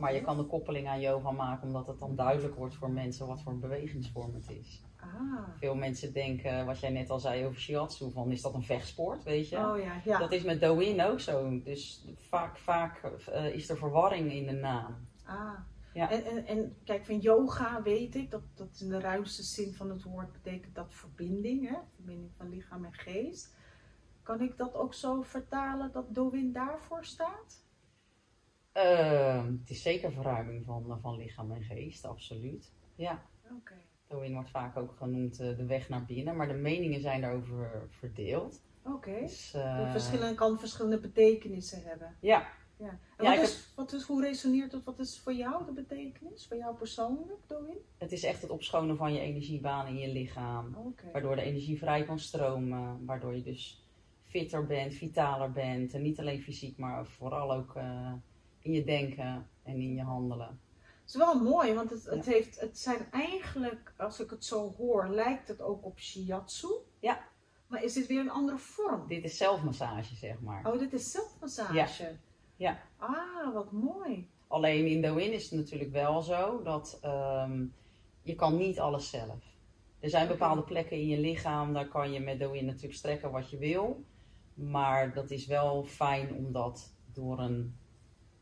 maar 0.00 0.14
je 0.14 0.20
kan 0.20 0.36
de 0.36 0.44
koppeling 0.44 0.88
aan 0.88 1.00
yoga 1.00 1.30
maken 1.30 1.66
omdat 1.66 1.86
het 1.86 1.98
dan 1.98 2.16
duidelijk 2.16 2.54
wordt 2.54 2.74
voor 2.74 2.90
mensen 2.90 3.26
wat 3.26 3.40
voor 3.42 3.52
een 3.52 3.60
bewegingsvorm 3.60 4.34
het 4.34 4.50
is. 4.50 4.82
Ah. 5.04 5.58
Veel 5.58 5.74
mensen 5.74 6.12
denken, 6.12 6.66
wat 6.66 6.80
jij 6.80 6.90
net 6.90 7.10
al 7.10 7.18
zei 7.18 7.46
over 7.46 7.60
shiatsu, 7.60 8.10
van 8.10 8.30
is 8.30 8.42
dat 8.42 8.54
een 8.54 8.62
vechtsport, 8.62 9.22
weet 9.22 9.48
je? 9.48 9.56
Oh 9.56 9.78
ja, 9.78 10.00
ja. 10.04 10.18
Dat 10.18 10.32
is 10.32 10.42
met 10.42 10.60
do-in 10.60 11.02
ook 11.02 11.20
zo. 11.20 11.62
Dus 11.62 12.04
vaak, 12.28 12.58
vaak 12.58 13.02
eh, 13.02 13.54
is 13.54 13.68
er 13.68 13.76
verwarring 13.76 14.32
in 14.32 14.46
de 14.46 14.52
naam. 14.52 14.96
Ah. 15.24 15.58
Ja. 15.92 16.10
En, 16.10 16.24
en, 16.24 16.46
en 16.46 16.76
kijk, 16.84 17.04
van 17.04 17.18
yoga 17.18 17.82
weet 17.82 18.14
ik 18.14 18.30
dat 18.30 18.42
dat 18.54 18.80
in 18.80 18.88
de 18.88 19.00
ruimste 19.00 19.42
zin 19.42 19.74
van 19.74 19.90
het 19.90 20.02
woord 20.02 20.32
betekent 20.32 20.74
dat 20.74 20.94
verbinding, 20.94 21.68
hè? 21.68 21.76
verbinding 21.94 22.32
van 22.36 22.48
lichaam 22.48 22.84
en 22.84 22.92
geest. 22.92 23.56
Kan 24.22 24.40
ik 24.40 24.56
dat 24.56 24.74
ook 24.74 24.94
zo 24.94 25.22
vertalen 25.22 25.92
dat 25.92 26.14
Dowin 26.14 26.52
daarvoor 26.52 27.04
staat? 27.04 27.64
Ehm, 28.72 29.52
het 29.60 29.70
is 29.70 29.82
zeker 29.82 30.12
verruiming 30.12 30.64
van, 30.64 30.98
van 31.00 31.16
lichaam 31.16 31.52
en 31.52 31.62
geest, 31.62 32.04
absoluut. 32.04 32.72
Ja, 32.94 33.22
Oké. 33.50 33.74
Do-in 34.08 34.32
wordt 34.32 34.50
vaak 34.50 34.76
ook 34.76 34.94
genoemd 34.96 35.40
eh, 35.40 35.56
de 35.56 35.66
weg 35.66 35.88
naar 35.88 36.04
binnen, 36.04 36.36
maar 36.36 36.48
de 36.48 36.54
meningen 36.54 37.00
zijn 37.00 37.20
daarover 37.20 37.86
verdeeld. 37.88 38.62
Oké. 38.82 39.18
Dus, 39.20 39.54
eh, 39.54 39.84
De 39.84 39.90
verschillen 39.90 40.34
kan 40.34 40.58
verschillende 40.58 40.98
betekenissen 40.98 41.82
hebben. 41.84 42.16
Ja, 42.20 42.46
Ja. 42.76 42.98
En 43.16 43.24
Ja, 43.24 43.36
wat, 43.36 43.44
is, 43.44 43.72
wat 43.76 43.92
is, 43.92 44.02
hoe 44.02 44.22
resoneert 44.22 44.72
het? 44.72 44.84
Wat 44.84 44.98
is 44.98 45.20
voor 45.20 45.32
jou 45.32 45.64
de 45.64 45.72
betekenis? 45.72 46.46
Voor 46.46 46.56
jou 46.56 46.76
persoonlijk, 46.76 47.40
Dowin? 47.46 47.76
het 47.98 48.12
is 48.12 48.24
echt 48.24 48.42
het 48.42 48.50
opschonen 48.50 48.96
van 48.96 49.12
je 49.12 49.20
energiebanen 49.20 49.92
in 49.92 49.98
je 49.98 50.12
lichaam. 50.12 50.76
Waardoor 51.12 51.36
de 51.36 51.42
energie 51.42 51.78
vrij 51.78 52.04
kan 52.04 52.18
stromen. 52.18 53.04
Waardoor 53.04 53.34
je 53.34 53.42
dus 53.42 53.84
fitter 54.22 54.66
bent, 54.66 54.94
vitaler 54.94 55.52
bent. 55.52 55.94
En 55.94 56.02
niet 56.02 56.18
alleen 56.20 56.42
fysiek, 56.42 56.76
maar 56.78 57.06
vooral 57.06 57.52
ook 57.52 57.76
eh, 57.76 58.12
in 58.58 58.72
je 58.72 58.84
denken 58.84 59.48
en 59.62 59.74
in 59.74 59.94
je 59.94 60.02
handelen. 60.02 60.60
Het 61.14 61.22
is 61.22 61.28
wel 61.28 61.42
mooi, 61.42 61.74
want 61.74 61.90
het, 61.90 62.04
het, 62.04 62.26
heeft, 62.26 62.60
het 62.60 62.78
zijn 62.78 63.06
eigenlijk, 63.10 63.94
als 63.96 64.20
ik 64.20 64.30
het 64.30 64.44
zo 64.44 64.74
hoor, 64.76 65.08
lijkt 65.08 65.48
het 65.48 65.60
ook 65.60 65.84
op 65.84 65.98
shiatsu. 65.98 66.68
Ja. 66.98 67.24
Maar 67.66 67.84
is 67.84 67.92
dit 67.92 68.06
weer 68.06 68.20
een 68.20 68.30
andere 68.30 68.58
vorm? 68.58 69.06
Dit 69.08 69.24
is 69.24 69.36
zelfmassage, 69.36 70.14
zeg 70.14 70.40
maar. 70.40 70.72
Oh, 70.72 70.78
dit 70.78 70.92
is 70.92 71.10
zelfmassage. 71.10 72.16
Ja. 72.56 72.78
Ah, 72.96 73.54
wat 73.54 73.72
mooi. 73.72 74.30
Alleen 74.48 74.86
in 74.86 75.02
Do-In 75.02 75.32
is 75.32 75.50
het 75.50 75.60
natuurlijk 75.60 75.92
wel 75.92 76.22
zo 76.22 76.62
dat 76.62 76.98
ehm, 77.02 77.64
je 78.22 78.34
kan 78.34 78.56
niet 78.56 78.80
alles 78.80 79.10
zelf. 79.10 79.44
Er 80.00 80.10
zijn 80.10 80.28
bepaalde 80.28 80.62
plekken 80.62 80.96
in 80.96 81.06
je 81.06 81.18
lichaam, 81.18 81.72
daar 81.72 81.88
kan 81.88 82.12
je 82.12 82.20
met 82.20 82.38
Do-In 82.38 82.64
natuurlijk 82.64 82.94
strekken 82.94 83.30
wat 83.30 83.50
je 83.50 83.58
wil. 83.58 84.04
Maar 84.54 85.14
dat 85.14 85.30
is 85.30 85.46
wel 85.46 85.84
fijn 85.84 86.34
om 86.34 86.52
dat 86.52 86.94
door 87.12 87.38
een, 87.38 87.76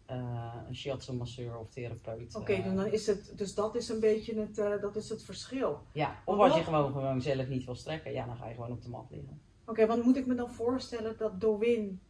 eh 0.06 0.54
een 0.68 0.75
shiatsu 0.76 1.12
masseur 1.12 1.59
of 1.59 1.68
therapeut. 1.68 2.35
Oké, 2.35 2.52
eh, 2.52 2.64
dan 2.75 2.87
is 2.87 3.06
het, 3.06 3.32
dus 3.37 3.54
dat 3.54 3.75
is 3.76 3.88
een 3.88 4.00
beetje 4.00 4.40
het, 4.40 4.59
eh, 4.59 4.80
dat 4.80 4.97
is 4.97 5.09
het 5.09 5.25
verschil. 5.25 5.78
Ja, 5.92 6.16
of 6.25 6.38
als 6.38 6.54
je 6.56 6.62
gewoon, 6.64 6.92
gewoon 6.92 7.21
zelf 7.23 7.49
niet 7.49 7.64
wil 7.64 7.75
strekken, 7.75 8.12
ja, 8.12 8.26
dan 8.26 8.37
ga 8.37 8.49
je 8.49 8.54
gewoon 8.54 8.73
op 8.73 8.82
de 8.82 8.88
mat 8.88 9.06
liggen. 9.11 9.40
Oké, 9.66 9.87
want 9.87 10.04
moet 10.04 10.16
ik 10.16 10.26
me 10.26 10.35
dan 10.35 10.50
voorstellen 10.50 11.16
dat 11.18 11.40
Dowin 11.40 12.00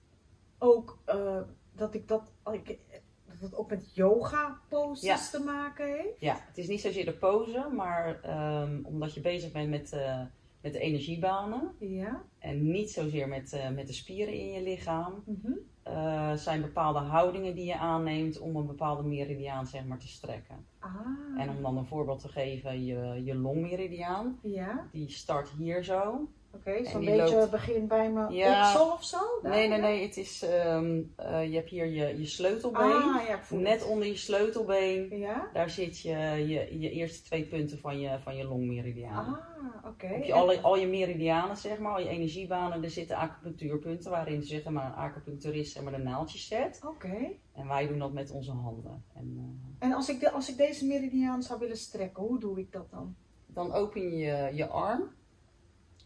ook, 0.58 0.98
eh, 1.04 1.40
dat 1.74 1.94
ik 1.94 2.08
dat, 2.08 2.32
ik, 2.52 2.78
dat 3.26 3.40
het 3.40 3.54
ook 3.54 3.70
met 3.70 3.94
yoga 3.94 4.60
poses 4.68 5.02
Ja. 5.02 5.38
te 5.38 5.44
maken 5.44 5.86
heeft? 5.86 6.20
Ja, 6.20 6.44
het 6.46 6.58
is 6.58 6.68
niet 6.68 6.80
zozeer 6.80 7.04
de 7.04 7.12
pose, 7.12 7.68
maar 7.74 8.20
ehm, 8.22 8.80
omdat 8.82 9.14
je 9.14 9.20
bezig 9.20 9.52
bent 9.52 9.70
met, 9.70 9.92
eh, 9.92 10.20
met 10.60 10.72
de 10.72 10.78
energiebanen 10.78 11.70
Ja. 11.78 12.22
en 12.38 12.70
niet 12.70 12.90
zozeer 12.90 13.28
met, 13.28 13.52
eh, 13.52 13.70
met 13.70 13.86
de 13.86 13.92
spieren 13.92 14.34
in 14.34 14.52
je 14.52 14.62
lichaam, 14.62 15.22
Mhm. 15.26 15.52
Eh, 15.82 16.32
zijn 16.32 16.60
bepaalde 16.60 16.98
houdingen 16.98 17.54
die 17.54 17.64
je 17.64 17.78
aanneemt 17.78 18.38
om 18.38 18.56
een 18.56 18.66
bepaalde 18.66 19.02
meridiaan 19.02 19.66
zeg 19.66 19.84
maar, 19.84 19.98
te 19.98 20.08
strekken. 20.08 20.66
Ah. 20.78 20.90
En 21.38 21.50
om 21.50 21.62
dan 21.62 21.76
een 21.76 21.86
voorbeeld 21.86 22.20
te 22.20 22.28
geven, 22.28 22.84
je, 22.84 23.22
je 23.24 23.34
longmeridiaan, 23.34 24.38
Ja, 24.42 24.88
die 24.90 25.10
start 25.10 25.48
hier 25.48 25.84
zo. 25.84 26.28
Oké, 26.54 26.84
zo'n 26.84 27.00
die 27.00 27.10
beetje 27.10 27.36
loopt- 27.36 27.50
begin 27.50 27.86
bij 27.86 28.10
mijn 28.10 28.32
Ja. 28.32 28.58
oksel 28.72 28.90
of 28.92 29.04
zo? 29.04 29.18
Daar, 29.42 29.52
Nee, 29.52 29.68
nee, 29.68 29.78
ja? 29.78 29.84
nee, 29.86 30.02
het 30.02 30.16
is, 30.16 30.42
ehm, 30.42 31.00
eh, 31.16 31.48
je 31.50 31.54
hebt 31.56 31.68
hier 31.70 31.86
je, 31.86 32.18
je 32.18 32.26
sleutelbeen, 32.26 32.82
Ah, 33.02 33.26
ja, 33.28 33.34
ik 33.36 33.42
voel 33.42 33.58
net 33.60 33.80
het. 33.80 33.88
onder 33.88 34.06
je 34.06 34.16
sleutelbeen. 34.16 35.18
Ja? 35.18 35.48
Daar 35.52 35.70
zit 35.70 36.00
je, 36.00 36.10
je, 36.46 36.78
je 36.80 36.90
eerste 36.90 37.22
twee 37.22 37.44
punten 37.44 37.78
van 37.78 38.00
je, 38.00 38.18
van 38.22 38.36
je 38.36 38.44
longmeridiaan. 38.44 39.26
Ah, 39.26 39.90
oké. 39.90 40.08
Je 40.24 40.32
al, 40.32 40.58
al 40.60 40.76
je 40.76 40.86
meridianen, 40.86 41.56
zeg 41.56 41.78
maar, 41.78 41.92
al 41.92 42.00
je 42.00 42.08
energiebanen, 42.08 42.82
er 42.84 42.90
zitten 42.90 43.16
acupunctuurpunten 43.16 44.10
waarin 44.10 44.42
zeg 44.42 44.64
maar, 44.64 44.86
een 44.86 44.92
acupuncturist 44.94 45.72
zeg 45.72 45.82
maar, 45.82 45.92
de 45.92 45.98
naaldjes 45.98 46.46
zet. 46.46 46.80
Oké. 46.86 47.16
En 47.54 47.66
wij 47.68 47.86
doen 47.86 47.98
dat 47.98 48.12
met 48.12 48.30
onze 48.30 48.50
handen. 48.52 49.04
En, 49.14 49.34
eh, 49.78 49.88
En 49.88 49.94
als 49.94 50.08
ik, 50.08 50.20
de, 50.20 50.30
als 50.30 50.50
ik 50.50 50.56
deze 50.56 50.86
meridiaan 50.86 51.42
zou 51.42 51.58
willen 51.58 51.76
strekken, 51.76 52.22
hoe 52.22 52.38
doe 52.40 52.58
ik 52.58 52.72
dat 52.72 52.90
dan? 52.90 53.14
dan 53.46 53.72
open 53.72 54.16
je 54.16 54.50
je 54.54 54.66
arm. 54.66 55.10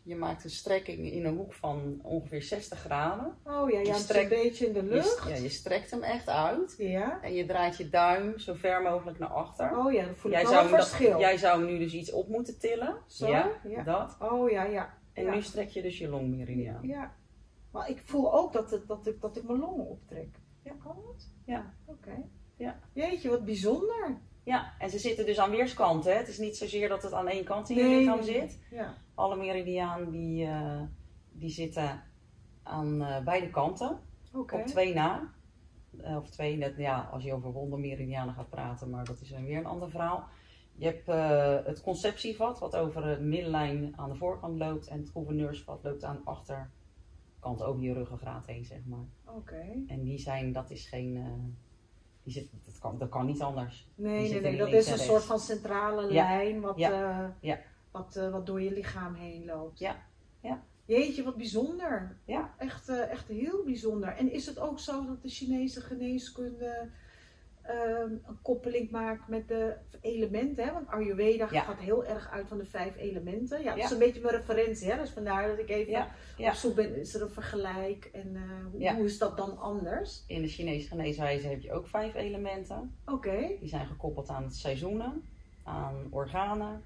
Je 0.06 0.16
maakt 0.16 0.44
een 0.44 0.50
strekking 0.50 1.12
in 1.12 1.24
een 1.24 1.36
hoek 1.36 1.52
van 1.52 2.00
ongeveer 2.02 2.42
60 2.42 2.78
graden. 2.78 3.36
Oh 3.44 3.70
ja, 3.70 3.78
Je 3.80 3.86
het 3.86 3.96
is 3.96 4.02
strekt- 4.02 4.32
een 4.32 4.42
beetje 4.42 4.66
in 4.66 4.72
de 4.72 4.82
Je, 4.82 4.90
lucht. 4.90 5.28
ja, 5.28 5.34
je 5.34 5.48
strekt 5.48 5.90
hem 5.90 6.02
echt 6.02 6.28
uit. 6.28 6.74
Ja. 6.78 7.22
En 7.22 7.34
je 7.34 7.46
draait 7.46 7.76
je 7.76 7.88
duim 7.88 8.38
zo 8.38 8.54
ver 8.54 8.82
mogelijk 8.82 9.18
naar 9.18 9.28
achter. 9.28 9.76
Oh 9.78 9.92
ja, 9.92 10.04
dan 10.04 10.14
voel 10.16 10.30
ik 10.30 10.36
jij, 10.36 10.46
wel 10.46 10.52
zou 10.52 10.64
een 10.64 10.74
verschil. 10.74 11.18
jij 11.18 11.36
zou 11.36 11.58
hem 11.62 11.72
nu 11.72 11.78
dus 11.78 11.92
iets 11.92 12.12
op 12.12 12.28
moeten 12.28 12.58
tillen. 12.58 12.96
Zo? 13.06 13.26
Ja, 13.28 13.50
Ja. 13.68 13.82
dat. 13.82 14.16
Oh 14.20 14.50
ja, 14.50 14.64
ja. 14.64 14.94
En 15.12 15.24
ja. 15.24 15.34
nu 15.34 15.42
strek 15.42 15.68
je 15.68 15.82
dus 15.82 15.98
je 15.98 16.08
longmeridiaan. 16.08 16.86
Ja. 16.86 17.14
Maar 17.72 17.90
ik 17.90 18.02
voel 18.04 18.34
ook 18.34 18.52
dat, 18.52 18.70
het, 18.70 18.88
dat, 18.88 19.06
ik, 19.06 19.20
dat 19.20 19.36
ik 19.36 19.42
mijn 19.44 19.58
longen 19.58 19.86
optrek. 19.86 20.28
Ja. 20.62 20.72
Kan 20.82 20.96
dat? 21.06 21.28
Ja. 21.44 21.72
Oké. 21.84 22.22
Ja. 22.56 22.78
Jeetje, 22.92 23.28
wat 23.28 23.44
bijzonder. 23.44 24.18
Ja, 24.46 24.72
en 24.78 24.90
ze 24.90 24.98
zitten 24.98 25.26
dus 25.26 25.38
aan 25.38 25.50
weerskanten. 25.50 26.16
Het 26.16 26.28
is 26.28 26.38
niet 26.38 26.56
zozeer 26.56 26.88
dat 26.88 27.02
het 27.02 27.12
aan 27.12 27.28
één 27.28 27.44
kant 27.44 27.70
in 27.70 27.76
je 27.76 27.82
Nee, 27.82 27.98
lichaam 27.98 28.22
zit. 28.22 28.58
Ja. 28.70 28.94
Alle 29.14 29.36
meridianen 29.36 30.10
die, 30.10 30.44
eh, 30.44 30.80
die 31.32 31.50
zitten 31.50 32.02
aan 32.62 33.02
eh, 33.02 33.24
beide 33.24 33.50
kanten. 33.50 34.00
Oké. 34.32 34.54
Op 34.54 34.66
twee 34.66 34.94
na. 34.94 35.32
Eh, 36.02 36.16
of 36.16 36.30
twee, 36.30 36.56
net, 36.56 36.76
ja, 36.76 37.08
als 37.12 37.24
je 37.24 37.32
over 37.32 37.52
wondermeridianen 37.52 38.34
gaat 38.34 38.50
praten, 38.50 38.90
maar 38.90 39.04
dat 39.04 39.20
is 39.20 39.28
dan 39.28 39.44
weer 39.44 39.58
een 39.58 39.66
ander 39.66 39.90
verhaal. 39.90 40.24
Je 40.74 40.84
hebt 40.84 41.06
het 41.66 41.82
conceptievat, 41.82 42.58
wat 42.58 42.76
over 42.76 43.02
de 43.02 43.22
middenlijn 43.22 43.92
aan 43.96 44.08
de 44.08 44.16
voorkant 44.16 44.58
loopt. 44.58 44.86
En 44.86 44.98
het 44.98 45.10
gouverneursvat 45.10 45.82
loopt 45.82 46.04
aan 46.04 46.16
de 46.16 46.30
achterkant 46.30 47.62
over 47.62 47.82
je 47.82 47.92
ruggengraat 47.92 48.46
heen, 48.46 48.64
zeg 48.64 48.84
maar. 48.84 49.06
Oké. 49.24 49.84
En 49.86 50.02
die 50.02 50.18
zijn, 50.18 50.52
dat 50.52 50.70
is 50.70 50.88
geen... 50.88 51.16
die 52.26 52.34
zit, 52.34 52.50
dat, 52.64 52.78
kan, 52.78 52.98
dat 52.98 53.08
kan 53.08 53.26
niet 53.26 53.40
anders. 53.40 53.88
Nee, 53.94 54.40
nee, 54.40 54.56
Dat 54.56 54.72
is 54.72 54.86
een 54.86 54.92
en 54.92 54.98
soort 54.98 55.24
van 55.24 55.40
centrale 55.40 56.12
lijn 56.12 56.60
wat, 56.60 56.78
eh, 56.78 57.28
Ja. 57.40 57.58
Wat, 57.90 58.16
eh, 58.16 58.30
wat 58.30 58.46
door 58.46 58.62
je 58.62 58.72
lichaam 58.72 59.14
heen 59.14 59.44
loopt. 59.44 59.78
Ja. 59.78 59.96
Ja. 60.40 60.62
Jeetje, 60.84 61.22
wat 61.22 61.36
bijzonder. 61.36 62.16
Ja. 62.24 62.54
Echt, 62.58 62.88
eh, 62.88 63.10
echt 63.10 63.28
heel 63.28 63.64
bijzonder. 63.64 64.08
En 64.08 64.32
is 64.32 64.46
het 64.46 64.58
ook 64.58 64.78
zo 64.78 65.06
dat 65.06 65.22
de 65.22 65.28
Chinese 65.28 65.80
geneeskunde 65.80 66.90
ehm, 67.68 68.10
een 68.10 68.38
koppeling 68.42 68.90
maakt 68.90 69.28
met 69.28 69.48
de 69.48 69.74
elementen? 70.00 70.64
Hè? 70.64 70.72
Want 70.72 70.88
Ayurveda 70.88 71.48
Ja. 71.50 71.62
gaat 71.62 71.78
heel 71.78 72.04
erg 72.06 72.30
uit 72.30 72.48
van 72.48 72.58
de 72.58 72.64
vijf 72.64 72.96
elementen. 72.96 73.62
Ja, 73.62 73.74
dat 73.74 73.84
is 73.84 73.90
een 73.90 73.98
beetje 73.98 74.20
mijn 74.20 74.34
referentie. 74.36 74.90
Hè? 74.90 74.98
Dus 74.98 75.10
vandaar 75.10 75.48
dat 75.48 75.58
ik 75.58 75.68
even 75.68 75.92
Ja, 75.92 76.08
ja. 76.36 76.48
op 76.48 76.54
zoek 76.54 76.74
ben. 76.74 77.00
Is 77.00 77.14
er 77.14 77.22
een 77.22 77.30
vergelijk? 77.30 78.10
En 78.12 78.36
eh, 78.36 78.42
hoe, 78.72 78.94
hoe 78.94 79.04
is 79.04 79.18
dat 79.18 79.36
dan 79.36 79.58
anders? 79.58 80.24
In 80.26 80.42
de 80.42 80.48
Chinese 80.48 80.88
geneeswijze 80.88 81.48
heb 81.48 81.60
je 81.60 81.72
ook 81.72 81.86
vijf 81.88 82.14
elementen. 82.14 82.94
Oké. 83.06 83.48
Die 83.60 83.68
zijn 83.68 83.86
gekoppeld 83.86 84.28
aan 84.28 84.50
seizoenen, 84.50 85.22
aan 85.64 86.06
organen, 86.10 86.82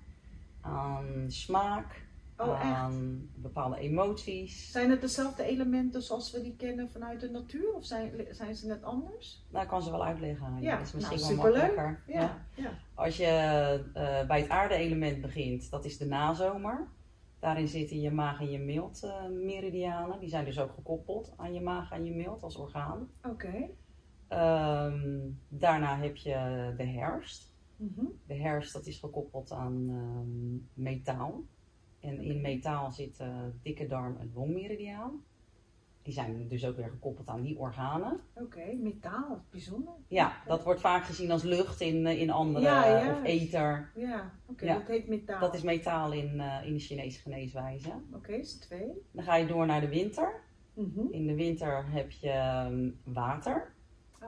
aan 0.60 1.24
smaak, 1.28 2.02
Oh, 2.40 2.60
echt? 2.60 2.62
aan 2.62 3.28
bepaalde 3.34 3.78
emoties. 3.78 4.70
Zijn 4.70 4.90
het 4.90 5.00
dezelfde 5.00 5.42
elementen 5.42 6.02
zoals 6.02 6.32
we 6.32 6.42
die 6.42 6.56
kennen 6.56 6.88
vanuit 6.88 7.20
de 7.20 7.30
natuur? 7.30 7.74
Of 7.74 7.84
zijn, 7.84 8.26
zijn 8.30 8.54
ze 8.54 8.66
net 8.66 8.82
anders? 8.82 9.46
Nou, 9.50 9.64
ik 9.64 9.70
kan 9.70 9.82
ze 9.82 9.90
wel 9.90 10.04
uitleggen. 10.04 10.60
Ja, 10.60 10.76
dat 10.76 10.86
is 10.86 10.92
misschien 10.92 11.18
nou, 11.18 11.28
wel 11.28 11.36
superleuk. 11.36 11.76
makkelijker. 11.76 12.02
Ja. 12.06 12.46
ja. 12.54 12.70
Als 12.94 13.16
je 13.16 13.24
eh, 13.94 14.26
bij 14.26 14.40
het 14.40 14.48
aarde-element 14.48 15.20
begint, 15.20 15.70
dat 15.70 15.84
is 15.84 15.98
de 15.98 16.06
nazomer. 16.06 16.88
Daarin 17.38 17.68
zitten 17.68 18.00
je 18.00 18.10
maag 18.10 18.40
en 18.40 18.50
je 18.50 18.58
mild 18.58 19.02
eh, 19.02 19.28
meridianen. 19.28 20.20
Die 20.20 20.28
zijn 20.28 20.44
dus 20.44 20.58
ook 20.58 20.72
gekoppeld 20.72 21.32
aan 21.36 21.54
je 21.54 21.60
maag 21.60 21.90
en 21.92 22.04
je 22.04 22.14
mild 22.14 22.42
als 22.42 22.56
orgaan. 22.56 23.08
Oké. 23.22 23.68
Ehm, 24.28 25.18
daarna 25.48 25.98
heb 25.98 26.16
je 26.16 26.72
de 26.76 26.84
herfst. 26.84 27.54
Mhm. 27.76 28.04
De 28.26 28.34
herfst 28.34 28.72
dat 28.72 28.86
is 28.86 28.98
gekoppeld 28.98 29.52
aan 29.52 29.88
ehm, 29.88 30.82
metaal. 30.84 31.44
En 32.00 32.20
in 32.20 32.40
metaal 32.40 32.90
zit 32.92 33.18
dikke 33.62 33.86
darm 33.86 34.16
en 34.16 34.30
longmeridiaan. 34.34 35.22
Die 36.02 36.12
zijn 36.12 36.48
dus 36.48 36.66
ook 36.66 36.76
weer 36.76 36.88
gekoppeld 36.88 37.28
aan 37.28 37.42
die 37.42 37.58
organen. 37.58 38.20
Oké, 38.34 38.74
metaal, 38.74 39.44
bijzonder. 39.50 39.92
Ja, 40.08 40.42
dat 40.46 40.64
wordt 40.64 40.80
vaak 40.80 41.04
gezien 41.04 41.30
als 41.30 41.42
lucht 41.42 41.80
in, 41.80 42.06
eh, 42.06 42.20
in 42.20 42.30
andere, 42.30 42.64
Ja, 42.64 42.86
ja. 42.98 43.10
of 43.10 43.22
ether. 43.24 43.90
Ja, 43.96 44.32
oké, 44.46 44.64
Ja. 44.64 44.74
dat 44.74 44.86
heet 44.86 45.08
metaal. 45.08 45.40
Dat 45.40 45.54
is 45.54 45.62
metaal 45.62 46.12
in, 46.12 46.40
eh, 46.40 46.66
in 46.66 46.72
de 46.72 46.78
Chinese 46.78 47.20
geneeswijze. 47.20 47.92
Oké, 48.14 48.32
is 48.32 48.54
twee. 48.58 48.92
Dan 49.12 49.24
ga 49.24 49.36
je 49.36 49.46
door 49.46 49.66
naar 49.66 49.80
de 49.80 49.88
winter. 49.88 50.40
Mhm. 50.74 51.06
In 51.10 51.26
de 51.26 51.34
winter 51.34 51.90
heb 51.90 52.10
je 52.10 52.30
ehm, 52.30 52.90
water. 53.04 53.72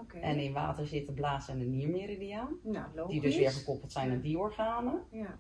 Oké. 0.00 0.18
En 0.18 0.38
in 0.38 0.52
water 0.52 0.86
zit 0.86 1.06
de 1.06 1.12
blaas- 1.12 1.48
en 1.48 1.58
de 1.58 1.64
niermeridiaan. 1.64 2.48
Nou, 2.62 2.86
logisch. 2.94 3.12
Die 3.12 3.20
dus 3.20 3.36
weer 3.36 3.50
gekoppeld 3.50 3.92
zijn 3.92 4.10
aan 4.10 4.20
die 4.20 4.38
organen. 4.38 5.00
Ja. 5.10 5.38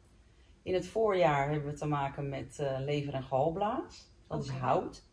In 0.62 0.74
het 0.74 0.86
voorjaar 0.86 1.50
hebben 1.50 1.70
we 1.70 1.78
te 1.78 1.86
maken 1.86 2.28
met 2.28 2.58
eh, 2.58 2.78
lever- 2.80 3.14
en 3.14 3.22
galblaas. 3.22 4.12
Dat 4.26 4.44
is 4.44 4.50
hout. 4.50 5.04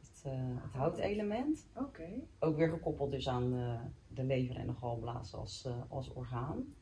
Het, 0.00 0.22
eh, 0.24 0.32
het 0.62 0.72
houtelement. 0.72 1.68
Oké. 1.76 2.08
Ook 2.38 2.56
weer 2.56 2.68
gekoppeld 2.68 3.10
dus 3.10 3.28
aan 3.28 3.54
eh, 3.54 3.80
de 4.08 4.24
lever 4.24 4.56
en 4.56 4.66
de 4.66 4.74
galblaas 4.74 5.34
als, 5.34 5.64
eh, 5.64 5.72
als 5.88 6.12
orgaan. 6.12 6.74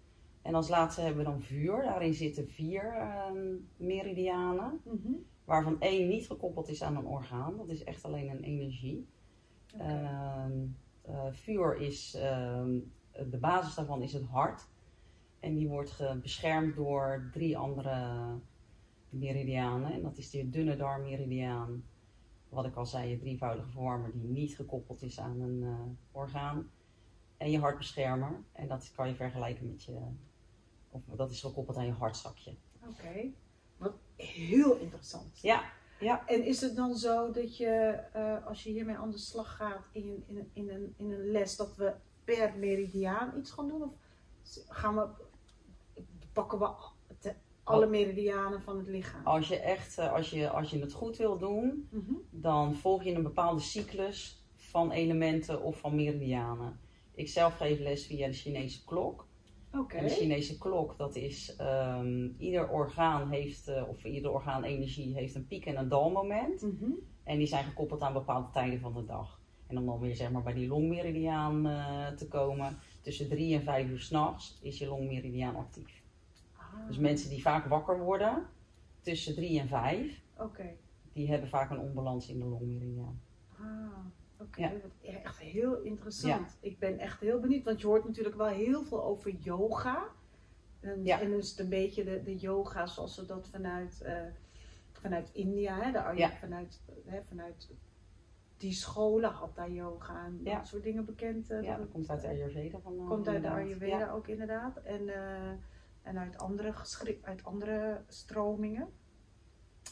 En 0.42 0.54
als 0.54 0.68
laatste 0.68 1.00
hebben 1.00 1.24
we 1.24 1.30
dan 1.30 1.40
vuur. 1.42 1.82
Daarin 1.82 2.14
zitten 2.14 2.48
vier 2.48 2.94
ehm, 2.94 3.54
meridianen. 3.76 4.80
Mhm. 4.84 5.12
Waarvan 5.44 5.80
één 5.80 6.08
niet 6.08 6.26
gekoppeld 6.26 6.68
is 6.68 6.82
aan 6.82 6.96
een 6.96 7.06
orgaan. 7.06 7.56
Dat 7.56 7.68
is 7.68 7.84
echt 7.84 8.04
alleen 8.04 8.30
een 8.30 8.42
energie. 8.42 9.06
Oké. 9.74 9.82
Ehm, 9.84 10.52
eh, 11.02 11.26
vuur 11.30 11.76
is, 11.76 12.14
ehm, 12.14 12.78
de 13.30 13.38
basis 13.40 13.74
daarvan 13.74 14.02
is 14.02 14.12
het 14.12 14.24
hart. 14.24 14.68
En 15.40 15.54
die 15.54 15.68
wordt 15.68 16.20
beschermd 16.22 16.76
door 16.76 17.28
drie 17.32 17.58
andere 17.58 18.38
meridianen. 19.08 19.92
En 19.92 20.02
dat 20.02 20.18
is 20.18 20.30
de 20.30 20.50
dunne 20.50 20.76
darmmeridiaan. 20.76 21.84
Wat 22.48 22.64
ik 22.64 22.74
al 22.74 22.86
zei, 22.86 23.10
je 23.10 23.18
drievoudige 23.18 23.70
verwarmer 23.70 24.10
die 24.12 24.28
niet 24.28 24.54
gekoppeld 24.54 25.02
is 25.02 25.20
aan 25.20 25.40
een 25.40 25.62
eh, 25.62 26.16
orgaan. 26.16 26.70
En 27.36 27.50
je 27.50 27.58
hartbeschermer. 27.58 28.40
En 28.52 28.68
dat 28.68 28.92
kan 28.94 29.08
je 29.08 29.14
vergelijken 29.14 29.66
met 29.66 29.84
je, 29.84 29.98
of 30.90 31.02
dat 31.16 31.30
is 31.30 31.40
gekoppeld 31.40 31.76
aan 31.76 31.86
je 31.86 31.92
hartzakje. 31.92 32.54
Oké. 32.86 33.30
Wat 33.76 33.94
heel 34.16 34.76
interessant. 34.76 35.40
Ja, 35.40 35.70
ja. 36.00 36.26
En 36.26 36.44
is 36.44 36.60
het 36.60 36.76
dan 36.76 36.96
zo 36.96 37.30
dat 37.30 37.56
je, 37.56 38.02
eh, 38.12 38.46
als 38.46 38.62
je 38.62 38.70
hiermee 38.70 38.96
aan 38.96 39.10
de 39.10 39.18
slag 39.18 39.56
gaat 39.56 39.88
in, 39.92 40.24
in, 40.26 40.50
in, 40.52 40.70
een, 40.70 40.94
in 40.96 41.12
een 41.12 41.30
les, 41.30 41.56
dat 41.56 41.76
we 41.76 41.94
per 42.24 42.54
meridiaan 42.58 43.38
iets 43.38 43.50
gaan 43.50 43.68
doen? 43.68 43.82
Of 43.82 43.92
gaan 44.68 44.94
we, 44.94 45.08
pakken 46.38 46.58
we 46.58 46.68
de- 47.20 47.34
alle 47.64 47.86
meridianen 47.86 48.62
van 48.62 48.78
het 48.78 48.86
lichaam? 48.88 49.24
Als 49.26 49.48
je 49.48 49.56
echt, 49.56 49.98
eh, 49.98 50.12
als 50.12 50.30
je, 50.30 50.50
als 50.50 50.70
je 50.70 50.78
het 50.80 50.92
goed 50.92 51.16
wil 51.16 51.38
doen, 51.38 51.88
Mhm. 51.90 52.12
dan 52.30 52.74
volg 52.74 53.04
je 53.04 53.14
een 53.14 53.22
bepaalde 53.22 53.60
cyclus 53.60 54.44
van 54.56 54.90
elementen 54.90 55.62
of 55.62 55.78
van 55.78 55.94
meridianen. 55.94 56.80
Ik 57.14 57.28
zelf 57.28 57.56
geef 57.56 57.78
les 57.78 58.06
via 58.06 58.26
de 58.26 58.32
Chinese 58.32 58.84
klok. 58.84 59.26
Oké. 59.78 59.96
En 59.96 60.04
de 60.04 60.10
Chinese 60.10 60.58
klok, 60.58 60.98
dat 60.98 61.16
is 61.16 61.56
ehm, 61.56 62.28
ieder 62.38 62.68
orgaan 62.68 63.30
heeft, 63.30 63.68
eh, 63.68 63.88
of 63.88 64.04
ieder 64.04 64.30
orgaan 64.32 64.64
energie 64.64 65.14
heeft 65.14 65.34
een 65.34 65.46
piek- 65.46 65.66
en 65.66 65.76
een 65.76 65.88
dalmoment. 65.88 66.62
Mhm. 66.62 66.90
En 67.24 67.38
die 67.38 67.46
zijn 67.46 67.64
gekoppeld 67.64 68.00
aan 68.00 68.12
bepaalde 68.12 68.50
tijden 68.52 68.80
van 68.80 68.94
de 68.94 69.04
dag. 69.04 69.40
En 69.66 69.78
om 69.78 69.86
dan 69.86 69.98
weer 70.00 70.16
zeg 70.16 70.30
maar 70.30 70.42
bij 70.42 70.52
die 70.54 70.68
longmeridiaan 70.68 71.66
eh, 71.66 72.06
te 72.08 72.28
komen, 72.28 72.78
tussen 73.02 73.28
drie 73.28 73.54
en 73.54 73.62
vijf 73.62 73.88
uur 73.88 74.00
s'nachts 74.00 74.58
is 74.62 74.78
je 74.78 74.86
longmeridiaan 74.88 75.56
actief. 75.56 76.02
Dus 76.86 76.98
mensen 76.98 77.30
die 77.30 77.42
vaak 77.42 77.66
wakker 77.66 77.98
worden 77.98 78.46
tussen 79.00 79.34
drie 79.34 79.60
en 79.60 79.68
vijf, 79.68 80.22
die 81.12 81.28
hebben 81.30 81.48
vaak 81.48 81.70
een 81.70 81.78
onbalans 81.78 82.28
in 82.28 82.38
de 82.38 82.44
longmeridiaan. 82.44 83.20
Ah, 83.58 83.96
oké. 84.40 84.60
Ja. 84.60 84.70
Wat 84.72 84.90
e- 85.00 85.08
Echt 85.12 85.38
heel 85.38 85.80
interessant. 85.80 86.58
Ik 86.60 86.78
ben 86.78 86.98
echt 86.98 87.20
heel 87.20 87.40
benieuwd, 87.40 87.64
want 87.64 87.80
je 87.80 87.86
hoort 87.86 88.04
natuurlijk 88.04 88.36
wel 88.36 88.46
heel 88.46 88.82
veel 88.82 89.04
over 89.04 89.30
yoga. 89.30 90.06
En, 90.80 91.04
Ja. 91.04 91.20
en 91.20 91.30
dus 91.30 91.58
een 91.58 91.68
beetje 91.68 92.04
de, 92.04 92.22
de 92.22 92.36
yoga 92.36 92.86
zoals 92.86 93.16
we 93.16 93.26
dat 93.26 93.48
vanuit, 93.48 94.00
eh, 94.02 94.22
vanuit 94.92 95.30
India, 95.32 95.80
hè, 95.82 95.92
de, 95.92 96.12
Ja. 96.16 96.30
vanuit, 96.30 96.80
hè, 97.04 97.22
vanuit 97.22 97.70
die 98.56 98.72
scholen, 98.72 99.30
Hatha 99.30 99.68
yoga 99.68 100.24
en 100.24 100.40
Ja. 100.44 100.56
dat 100.56 100.66
soort 100.66 100.82
dingen 100.82 101.04
bekend. 101.04 101.50
eh, 101.50 101.62
Ja, 101.62 101.68
dat 101.70 101.78
dat 101.78 101.90
komt 101.90 102.10
uit 102.10 102.20
de 102.20 102.28
Ayurveda 102.28 102.78
vandaan. 102.78 103.06
komt 103.08 103.28
uit 103.28 103.42
de. 103.42 103.48
Ayurveda 103.50 103.98
Ja. 103.98 104.10
ook 104.10 104.26
inderdaad. 104.28 104.76
En, 104.76 105.08
eh, 105.08 105.52
en 106.02 106.18
uit 106.18 106.38
andere, 106.38 106.74
uit 107.22 107.44
andere 107.44 108.02
stromingen. 108.08 108.88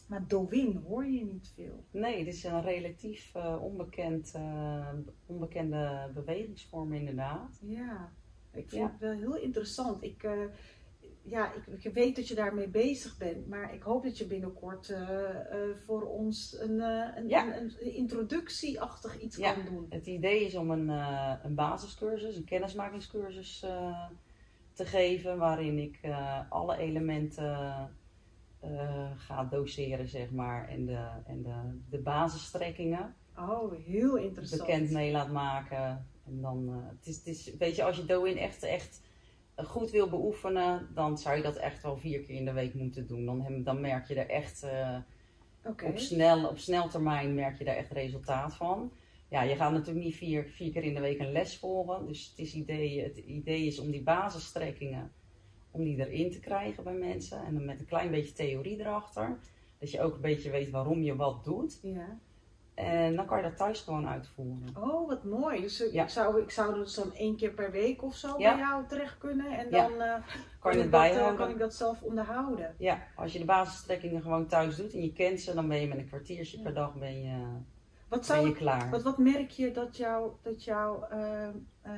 Maar 0.09 0.29
Dowin 0.29 0.77
hoor 0.77 1.07
je 1.07 1.25
niet 1.25 1.49
veel. 1.55 1.85
Nee, 1.91 2.19
het 2.19 2.27
is 2.35 2.45
een 2.45 2.63
relatief 2.63 3.35
eh, 3.35 3.57
onbekend, 3.63 4.33
eh, 4.35 4.89
onbekende 5.27 6.11
bewegingsvorm 6.15 6.93
inderdaad. 6.93 7.59
Ja, 7.63 8.13
ik 8.53 8.69
vind 8.69 8.83
Ja. 8.83 8.91
het 8.91 9.01
wel 9.01 9.13
heel 9.13 9.37
interessant. 9.37 10.03
Ik, 10.03 10.23
eh, 10.23 10.41
ja, 11.23 11.53
ik, 11.53 11.85
ik 11.85 11.93
weet 11.95 12.17
dat 12.17 12.29
je 12.29 12.35
daarmee 12.35 12.69
bezig 12.69 13.17
bent, 13.17 13.47
maar 13.49 13.75
ik 13.75 13.83
hoop 13.83 14.03
dat 14.03 14.19
je 14.19 14.27
binnenkort 14.27 14.95
voor 15.85 16.03
ons 16.03 16.59
een, 16.61 16.81
een, 16.81 17.29
Ja. 17.29 17.57
een, 17.57 17.73
een 17.81 17.95
introductieachtig 17.95 19.21
iets 19.21 19.37
Ja. 19.37 19.53
kan 19.53 19.65
doen. 19.65 19.87
Het 19.89 20.07
idee 20.07 20.45
is 20.45 20.55
om 20.57 20.71
een, 20.71 20.89
een 21.45 21.55
basiscursus, 21.55 22.37
een 22.37 22.45
kennismakingscursus 22.45 23.67
te 24.77 24.85
geven, 24.87 25.39
waarin 25.39 25.79
ik 25.79 25.99
eh, 26.03 26.41
alle 26.49 26.77
elementen 26.79 27.91
eh, 28.61 29.11
ga 29.17 29.45
doseren, 29.45 30.09
zeg 30.09 30.31
maar, 30.31 30.69
en 30.69 30.87
de, 30.87 31.09
en 31.27 31.43
de, 31.43 31.81
de 31.91 31.99
basisstrekkingen 31.99 33.15
Oh, 33.39 33.73
heel 33.87 34.17
interessant. 34.17 34.61
bekend 34.61 34.91
mee 34.91 35.13
laat 35.13 35.31
maken. 35.33 36.07
En 36.27 36.41
dan, 36.41 36.69
eh, 36.69 36.89
het 36.99 37.07
is, 37.07 37.17
het 37.17 37.27
is, 37.27 37.57
weet 37.57 37.77
je, 37.77 37.85
als 37.85 37.97
je 37.97 38.05
Doin 38.05 38.37
echt, 38.37 38.63
echt 38.63 39.03
goed 39.57 39.91
wil 39.91 40.09
beoefenen, 40.09 40.89
dan 40.95 41.19
zou 41.19 41.37
je 41.37 41.43
dat 41.43 41.57
echt 41.57 41.83
wel 41.83 41.97
vier 41.97 42.21
keer 42.21 42.37
in 42.37 42.45
de 42.45 42.53
week 42.53 42.75
moeten 42.75 43.07
doen. 43.07 43.25
Dan, 43.25 43.43
hem- 43.43 43.63
dan 43.63 43.81
merk 43.81 44.09
je 44.09 44.15
er 44.15 44.29
echt, 44.29 44.67
Oké. 45.65 45.85
op, 45.85 45.99
snel, 45.99 46.49
op 46.49 46.59
snel 46.59 46.89
termijn 46.89 47.35
merk 47.35 47.59
je 47.59 47.65
daar 47.65 47.77
echt 47.77 47.91
resultaat 47.93 48.55
van. 48.57 48.93
Ja, 49.29 49.43
je 49.43 49.57
gaat 49.57 49.73
natuurlijk 49.73 50.05
niet 50.05 50.15
vier, 50.17 50.45
vier 50.45 50.73
keer 50.73 50.83
in 50.85 50.95
de 50.95 51.01
week 51.01 51.19
een 51.19 51.33
les 51.33 51.59
volgen. 51.59 52.07
Dus 52.07 52.29
het, 52.31 52.39
is 52.39 52.55
idee, 52.55 53.03
het 53.03 53.17
idee 53.17 53.67
is 53.67 53.79
om 53.79 53.91
die 53.91 54.03
basisstrekkingen, 54.03 55.13
om 55.71 55.85
die 55.85 56.07
erin 56.09 56.31
te 56.31 56.41
krijgen 56.41 56.85
bij 56.85 56.95
mensen. 56.95 57.45
En 57.45 57.55
dan 57.55 57.65
met 57.65 57.81
een 57.81 57.87
klein 57.87 58.11
beetje 58.11 58.33
theorie 58.33 58.81
erachter. 58.81 59.39
Dat 59.79 59.91
je 59.91 60.01
ook 60.03 60.15
een 60.15 60.21
beetje 60.21 60.51
weet 60.51 60.71
waarom 60.71 61.03
je 61.03 61.17
wat 61.17 61.45
doet. 61.45 61.79
Ja. 61.83 62.19
En 62.75 63.17
dan 63.17 63.27
kan 63.27 63.37
je 63.37 63.43
dat 63.43 63.57
thuis 63.57 63.81
gewoon 63.81 64.09
uitvoeren. 64.09 64.69
Oh, 64.79 65.09
wat 65.09 65.25
mooi. 65.25 65.61
Dus 65.61 65.81
eh, 65.87 65.93
Ja. 65.93 66.03
ik, 66.03 66.09
zou, 66.09 66.43
ik 66.43 66.51
zou 66.51 66.75
dus 66.75 66.95
dan 66.95 67.15
één 67.15 67.37
keer 67.37 67.51
per 67.51 67.71
week 67.71 68.03
of 68.03 68.15
zo 68.15 68.39
Ja. 68.39 68.51
bij 68.55 68.59
jou 68.63 68.87
terecht 68.89 69.19
kunnen. 69.19 69.59
En 69.59 69.71
Ja. 69.71 69.89
dan 69.89 70.01
eh, 70.01 70.15
Kan 70.61 70.73
je 70.73 70.79
ik 70.79 70.83
het 70.85 70.93
dat, 70.93 71.03
eh, 71.03 71.09
bijhouden? 71.11 71.37
kan 71.39 71.51
ik 71.51 71.59
dat 71.59 71.75
zelf 71.75 72.03
onderhouden. 72.03 72.75
Ja, 72.79 73.03
als 73.17 73.33
je 73.33 73.39
de 73.39 73.45
basisstrekkingen 73.45 74.23
gewoon 74.23 74.47
thuis 74.47 74.77
doet 74.77 74.93
en 74.93 75.03
je 75.03 75.13
kent 75.13 75.41
ze, 75.41 75.55
dan 75.55 75.69
ben 75.69 75.81
je 75.81 75.87
met 75.87 75.99
een 75.99 76.07
kwartiertje 76.09 76.61
per 76.61 76.75
dag 76.75 76.95
ben 76.95 77.23
je, 77.23 77.45
Wat 78.09 78.19
ben 78.19 78.29
zou 78.29 78.47
je 78.47 78.55
klaar. 78.55 78.91
Wat, 78.91 79.03
wat 79.03 79.19
merk 79.19 79.51
je 79.51 79.73
dat 79.73 79.97
jouw 79.97 80.39
dat 80.43 80.65
jou, 80.65 81.05
eh, 81.11 81.49
eh, 81.83 81.93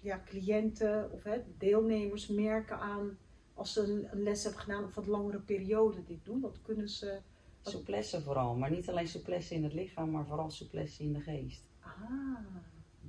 ja, 0.00 0.22
cliënten 0.24 1.12
of 1.12 1.22
hè, 1.22 1.42
deelnemers 1.58 2.26
merken 2.28 2.78
aan 2.78 3.18
als 3.54 3.72
ze 3.72 3.80
een, 3.82 4.08
een 4.12 4.22
les 4.22 4.42
hebben 4.42 4.60
gedaan 4.60 4.84
of 4.84 4.94
wat 4.94 5.06
langere 5.06 5.38
periode 5.40 6.04
dit 6.04 6.24
doen? 6.24 6.40
Wat 6.40 6.62
kunnen 6.62 6.88
ze 6.88 7.18
Souplesse 7.62 8.22
vooral, 8.22 8.54
maar 8.56 8.70
niet 8.70 8.88
alleen 8.88 9.08
souplesse 9.08 9.54
in 9.54 9.64
het 9.64 9.72
lichaam, 9.72 10.10
maar 10.10 10.26
vooral 10.26 10.50
souplesse 10.50 11.02
in 11.02 11.12
de 11.12 11.20
geest. 11.20 11.62
Ah. 11.80 12.38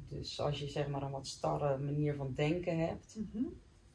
Dus 0.10 0.40
als 0.40 0.60
je 0.60 0.68
zeg 0.68 0.88
maar 0.88 1.02
een 1.02 1.12
wat 1.12 1.28
starre 1.28 1.78
manier 1.78 2.16
van 2.16 2.34
denken 2.36 2.80
hebt, 2.80 3.16
Mhm. 3.16 3.44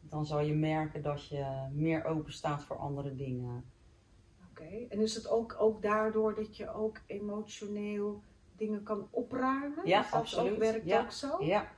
dan 0.00 0.26
zal 0.26 0.40
je 0.40 0.54
merken 0.54 1.02
dat 1.02 1.26
je 1.28 1.68
meer 1.72 2.04
open 2.04 2.32
staat 2.32 2.62
voor 2.62 2.76
andere 2.76 3.14
dingen. 3.16 3.64
Oké. 4.50 4.86
En 4.88 5.00
is 5.00 5.14
het 5.14 5.28
ook, 5.28 5.56
ook 5.58 5.82
daardoor 5.82 6.34
dat 6.34 6.56
je 6.56 6.74
ook 6.74 7.00
emotioneel 7.06 8.22
dingen 8.56 8.82
kan 8.82 9.08
opruimen? 9.10 9.86
Ja, 9.86 10.06
absoluut. 10.10 10.52
Ook, 10.52 10.58
werkt 10.58 10.86
Ja. 10.86 11.00
ook 11.00 11.10
zo? 11.10 11.44
Ja, 11.44 11.68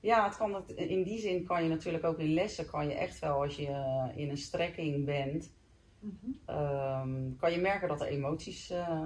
ja 0.00 0.24
het 0.24 0.36
kan 0.36 0.54
het, 0.54 0.70
in 0.70 1.02
die 1.02 1.18
zin 1.18 1.44
kan 1.44 1.62
je 1.62 1.68
natuurlijk 1.68 2.04
ook 2.04 2.18
in 2.18 2.34
lessen, 2.34 2.66
kan 2.66 2.88
je 2.88 2.94
echt 2.94 3.18
wel 3.18 3.42
als 3.42 3.56
je 3.56 3.66
eh, 3.66 4.08
in 4.14 4.30
een 4.30 4.36
strekking 4.38 5.04
bent, 5.04 5.52
Mhm. 5.98 6.30
ehm, 6.46 7.36
kan 7.36 7.52
je 7.52 7.58
merken 7.60 7.88
dat 7.88 8.00
er 8.00 8.06
emoties 8.06 8.70
eh, 8.70 9.04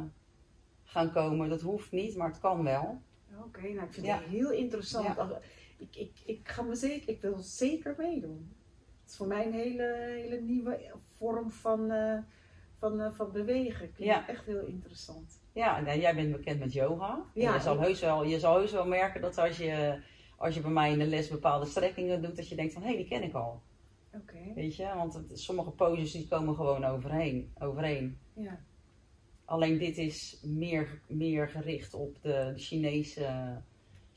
gaan 0.85 1.13
komen. 1.13 1.49
Dat 1.49 1.61
hoeft 1.61 1.93
niet, 1.93 2.17
maar 2.17 2.29
het 2.29 2.41
kan 2.41 2.63
wel. 2.65 3.01
Oké, 3.45 3.61
nou 3.69 3.87
ik 3.87 3.93
vind 3.93 4.07
Ja. 4.07 4.17
het 4.19 4.25
heel 4.27 4.51
interessant. 4.51 5.17
Ja. 5.17 5.41
Ik, 5.79 5.97
ik, 5.97 6.13
ik, 6.25 6.49
ga 6.49 6.63
me 6.63 6.75
zeker, 6.75 7.09
ik 7.09 7.21
wil 7.21 7.39
zeker 7.39 7.95
meedoen. 7.99 8.53
Het 9.03 9.11
is 9.11 9.17
voor 9.17 9.27
mij 9.27 9.47
een 9.47 9.53
hele, 9.53 9.95
hele 10.09 10.41
nieuwe 10.41 10.93
vorm 11.17 11.51
van, 11.51 11.91
eh, 11.91 12.19
van, 12.79 13.13
van 13.15 13.33
bewegen. 13.33 13.85
Ik 13.87 13.95
vind 13.95 14.09
Ja. 14.09 14.19
het 14.21 14.29
echt 14.29 14.45
heel 14.47 14.67
interessant. 14.67 15.41
Ja, 15.59 15.81
nou, 15.81 15.99
jij 16.01 16.14
bent 16.14 16.33
bekend 16.33 16.59
met 16.59 16.73
yoga. 16.73 17.14
En 17.35 17.40
Ja, 17.40 17.55
je, 17.55 17.61
zal 17.61 17.81
heus 17.81 18.01
wel, 18.01 18.25
je 18.25 18.38
zal 18.38 18.57
heus 18.59 18.73
wel 18.73 18.87
merken 18.87 19.21
dat 19.21 19.38
als 19.38 19.57
je, 19.57 20.01
als 20.37 20.55
je 20.55 20.61
bij 20.61 20.71
mij 20.71 20.92
in 20.92 20.99
de 20.99 21.07
les 21.07 21.29
bepaalde 21.29 21.66
strekkingen 21.66 22.23
doet, 22.23 22.37
dat 22.37 22.49
je 22.49 22.55
denkt 22.57 22.73
van 22.73 22.83
hé, 22.83 22.97
die 22.97 23.09
ken 23.09 23.23
ik 23.23 23.35
al. 23.35 23.62
Oké, 24.14 24.53
Weet 24.55 24.77
je, 24.77 24.92
want 24.97 25.14
het- 25.14 25.38
sommige 25.40 25.71
poses 25.71 26.12
die 26.12 26.29
komen 26.29 26.55
gewoon 26.55 26.85
overheen. 26.85 27.53
overheen. 27.59 28.18
ja. 28.35 28.59
Alleen 29.44 29.79
dit 29.79 29.99
is 29.99 30.40
meer, 30.42 31.01
meer 31.07 31.49
gericht 31.49 31.94
op 31.94 32.16
de 32.23 32.53
Chinese, 32.57 33.57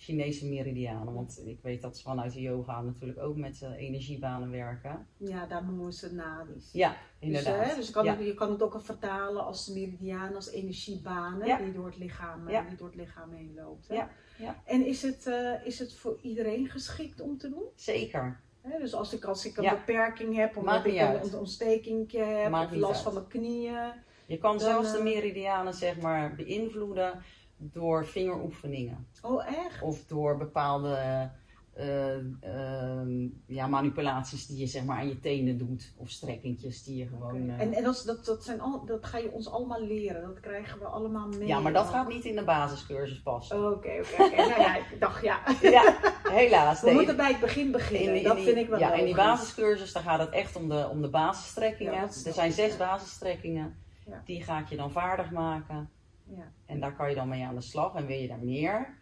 Chinese 0.02 0.46
meridianen. 0.48 1.14
Want 1.14 1.42
ik 1.46 1.60
weet 1.62 1.82
dat 1.82 1.98
ze 1.98 2.04
vanuit 2.04 2.34
de 2.34 2.42
yoga 2.42 2.82
natuurlijk 2.82 3.20
ook 3.20 3.36
met 3.36 3.62
eh, 3.62 3.72
energiebanen 3.78 4.52
werken. 4.52 5.08
ja, 5.18 5.46
daar 5.46 5.66
noemen 5.66 5.94
ze 5.94 6.14
nadis. 6.14 6.70
Ja, 6.74 6.90
Dus, 6.90 6.98
inderdaad. 7.20 7.66
hè, 7.70 7.76
dus 7.76 7.88
je, 7.88 7.94
kan 7.94 8.06
ja. 8.06 8.16
het, 8.16 8.26
je 8.26 8.34
kan 8.34 8.52
het 8.52 8.62
ook 8.62 8.82
vertalen 8.82 9.46
als 9.46 9.68
meridiaan, 9.68 10.36
als 10.36 10.50
energiebanen 10.52 11.48
Ja. 11.48 11.58
die, 11.58 11.72
door 11.74 11.86
het 11.86 11.98
lichaam, 11.98 12.48
eh, 12.48 12.54
Ja. 12.54 12.62
die 12.68 12.78
door 12.78 12.88
het 12.88 12.96
lichaam 12.96 13.32
heen 13.32 13.54
loopt. 13.56 13.88
Hè? 13.88 13.96
Ja, 13.96 14.10
ja. 14.38 14.62
En 14.66 14.86
is 14.86 15.02
het, 15.02 15.28
eh, 15.28 15.66
is 15.66 15.80
het 15.80 15.94
voor 15.94 16.20
iedereen 16.22 16.70
geschikt 16.70 17.22
om 17.22 17.38
te 17.38 17.50
doen? 17.50 17.64
Zeker. 17.76 18.40
Dus 18.80 18.94
als 18.94 19.14
ik, 19.14 19.24
als 19.26 19.46
ik 19.46 19.58
een 19.58 19.70
beperking 19.70 20.36
heb, 20.36 20.58
omdat 20.58 20.86
ik 20.86 21.00
een 21.00 21.36
ontsteking 21.40 22.12
heb, 22.12 22.54
of 22.54 22.72
last 22.72 22.94
uit. 22.94 23.04
van 23.04 23.14
mijn 23.14 23.28
knieën. 23.28 23.94
Je 24.26 24.38
kan 24.38 24.52
Dan, 24.58 24.60
zelfs 24.60 24.92
de 24.92 25.04
meridianen 25.04 25.74
zeg 25.74 26.00
maar 26.02 26.36
beïnvloeden 26.36 27.22
door 27.62 28.06
vingeroefeningen. 28.06 29.08
Oh, 29.22 29.48
echt? 29.48 29.82
Of 29.82 30.06
door 30.06 30.38
bepaalde 30.38 31.30
eh, 31.74 32.16
ehm, 32.42 33.28
ja, 33.46 33.68
manipulaties 33.68 34.46
die 34.48 34.58
je 34.58 34.68
zeg 34.68 34.84
maar 34.84 34.98
aan 34.98 35.08
je 35.08 35.20
tenen 35.20 35.58
doet. 35.58 35.94
Of 35.98 36.10
strekkingjes 36.10 36.84
die 36.84 36.98
je 36.98 37.08
gewoon... 37.08 37.50
Eh, 37.50 37.60
En, 37.60 37.74
en 37.74 37.84
dat, 37.84 38.04
dat, 38.06 38.26
dat, 38.26 38.44
zijn 38.44 38.62
al, 38.62 38.86
dat 38.86 39.06
ga 39.06 39.18
je 39.18 39.32
ons 39.32 39.50
allemaal 39.50 39.82
leren. 39.84 40.22
Dat 40.22 40.40
krijgen 40.40 40.80
we 40.80 40.86
allemaal 40.86 41.28
mee. 41.28 41.48
ja, 41.48 41.60
maar 41.60 41.74
dat 41.74 41.88
gaat 41.88 42.08
niet 42.08 42.26
in 42.26 42.36
de 42.36 42.44
basiscursus 42.44 43.22
passen. 43.22 43.58
Oké, 43.72 44.02
oké. 44.16 44.36
Nou 44.36 44.62
ja, 44.62 44.76
ik 44.76 45.00
dacht 45.00 45.24
ja. 45.24 45.40
Ja, 45.62 45.96
helaas. 46.24 46.80
We 46.82 46.86
Nee, 46.86 46.96
moeten 46.96 47.16
bij 47.16 47.32
het 47.32 47.40
begin 47.40 47.72
beginnen. 47.72 48.16
in 48.18 48.24
dat 48.24 48.36
die- 48.36 48.46
vind 48.46 48.58
ik 48.58 48.68
wel 48.70 48.80
Ja, 48.80 48.94
in 48.94 49.06
die 49.06 49.16
basiscursus 49.16 49.94
daar 49.94 50.04
gaat 50.04 50.20
het 50.20 50.30
echt 50.30 50.56
om 50.56 50.70
de, 50.70 50.88
om 50.92 51.02
de 51.02 51.10
basisstrekkingen. 51.10 51.94
Ja, 51.94 52.02
er 52.02 52.34
zijn 52.34 52.52
zes 52.52 52.72
ja. 52.72 52.78
basisstrekkingen. 52.78 53.76
Ja. 54.06 54.22
Die 54.26 54.44
ga 54.44 54.60
ik 54.60 54.68
je 54.68 54.76
dan 54.76 54.92
vaardig 54.92 55.32
maken. 55.32 55.90
Ja. 56.36 56.52
En 56.66 56.80
daar 56.80 56.96
kan 56.96 57.10
je 57.10 57.16
dan 57.16 57.30
mee 57.30 57.46
aan 57.46 57.56
de 57.56 57.62
slag. 57.62 57.96
En 57.96 58.06
wil 58.06 58.18
je 58.18 58.28
daar 58.28 58.44
meer, 58.44 58.98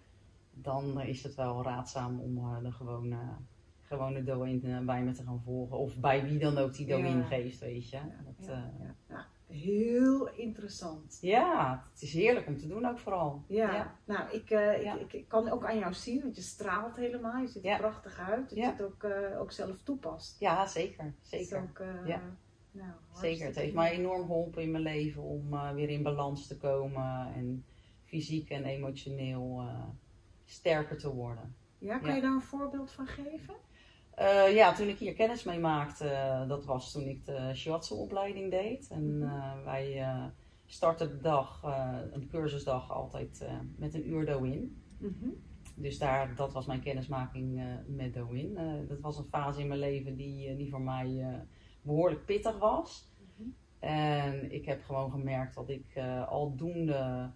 dan 0.52 1.02
is 1.02 1.24
het 1.24 1.36
wel 1.36 1.64
raadzaam 1.64 2.20
om 2.20 2.38
eh, 2.38 2.64
de 2.64 2.72
gewone, 2.72 3.18
gewone 3.82 4.24
do-in 4.24 4.64
eh, 4.64 4.80
bij 4.80 5.04
me 5.04 5.12
te 5.12 5.24
gaan 5.24 5.42
volgen. 5.42 5.78
Of 5.78 5.98
bij 6.00 6.24
wie 6.24 6.40
dan 6.40 6.58
ook 6.58 6.74
die 6.74 6.86
do-in 6.88 7.18
Ja. 7.18 7.24
geeft, 7.24 7.60
weet 7.60 7.90
je. 7.90 8.00
Dat, 8.26 8.46
Ja, 8.48 8.54
eh, 8.54 8.86
ja. 8.86 8.96
Ja, 9.08 9.26
heel 9.56 10.30
interessant. 10.30 11.18
ja, 11.22 11.84
het 11.94 12.02
is 12.02 12.14
heerlijk 12.14 12.48
om 12.48 12.58
te 12.58 12.68
doen 12.68 12.86
ook 12.86 13.00
vooral. 13.00 13.44
Ja, 13.48 13.74
Ja. 13.74 13.96
nou, 14.06 14.30
ik, 14.32 14.50
Ja. 14.50 14.98
ik, 15.00 15.14
ik, 15.14 15.28
kan 15.28 15.50
ook 15.50 15.66
aan 15.66 15.78
jou 15.80 15.94
zien, 15.94 16.22
want 16.22 16.36
je 16.36 16.42
straalt 16.42 16.96
helemaal. 16.96 17.42
Je 17.42 17.48
ziet 17.48 17.64
er 17.64 17.70
Ja. 17.70 17.78
prachtig 17.78 18.20
uit. 18.20 18.50
Dat 18.50 18.58
je 18.58 18.66
het 18.66 18.82
ook, 18.82 19.04
ook 19.40 19.52
zelf 19.52 19.82
toepast. 19.84 20.40
Ja, 20.40 20.66
zeker. 20.68 21.14
Zeker. 21.22 21.62
ook, 21.62 21.84
Ja. 22.06 22.22
Nou, 22.72 22.92
Zeker. 23.14 23.46
Het 23.46 23.56
heeft 23.56 23.74
mij 23.74 23.92
enorm 23.92 24.22
geholpen 24.22 24.62
in 24.62 24.72
mijn 24.72 24.84
leven 24.84 25.22
om 25.22 25.54
eh, 25.54 25.72
weer 25.72 25.90
in 25.90 26.04
balans 26.04 26.48
te 26.48 26.58
komen. 26.58 27.34
En 27.36 27.66
fysiek 28.04 28.50
en 28.50 28.64
emotioneel 28.66 29.60
eh, 29.60 29.84
sterker 30.46 30.98
te 30.98 31.14
worden. 31.14 31.56
Ja, 31.78 31.98
kan 31.98 32.10
Ja. 32.10 32.16
je 32.16 32.22
daar 32.22 32.34
een 32.34 32.42
voorbeeld 32.42 32.92
van 32.92 33.08
geven? 33.08 33.54
Eh, 34.16 34.54
ja, 34.56 34.74
toen 34.74 34.88
ik 34.88 34.98
hier 34.98 35.14
kennis 35.14 35.44
mee 35.44 35.60
maakte, 35.60 36.46
dat 36.48 36.66
was 36.66 36.92
toen 36.92 37.08
ik 37.08 37.26
de 37.26 37.52
shiatsu-opleiding 37.54 38.52
deed. 38.52 38.88
En 38.90 39.18
Mhm. 39.18 39.64
wij 39.64 40.06
starten 40.66 41.10
de 41.10 41.22
dag, 41.22 41.62
een 42.12 42.28
cursusdag 42.28 42.92
altijd 42.92 43.48
met 43.78 43.94
een 43.94 44.10
uur 44.10 44.26
do-in. 44.26 44.82
Mhm. 44.98 45.30
Dus 45.76 45.98
daar, 45.98 46.36
dat 46.36 46.54
was 46.54 46.66
mijn 46.66 46.82
kennismaking 46.82 47.62
met 47.88 48.14
do-in. 48.14 48.58
Dat 48.88 49.00
was 49.00 49.18
een 49.18 49.24
fase 49.26 49.62
in 49.62 49.68
mijn 49.68 49.80
leven 49.80 50.16
die, 50.16 50.56
die 50.56 50.70
voor 50.70 50.82
mij 50.82 51.40
behoorlijk 51.82 52.26
pittig 52.26 52.58
was. 52.58 53.10
Mhm. 53.38 53.50
En 53.80 54.52
ik 54.52 54.66
heb 54.66 54.84
gewoon 54.84 55.12
gemerkt 55.12 55.56
dat 55.56 55.70
ik 55.70 55.86
eh, 55.94 56.28
aldoende 56.28 57.30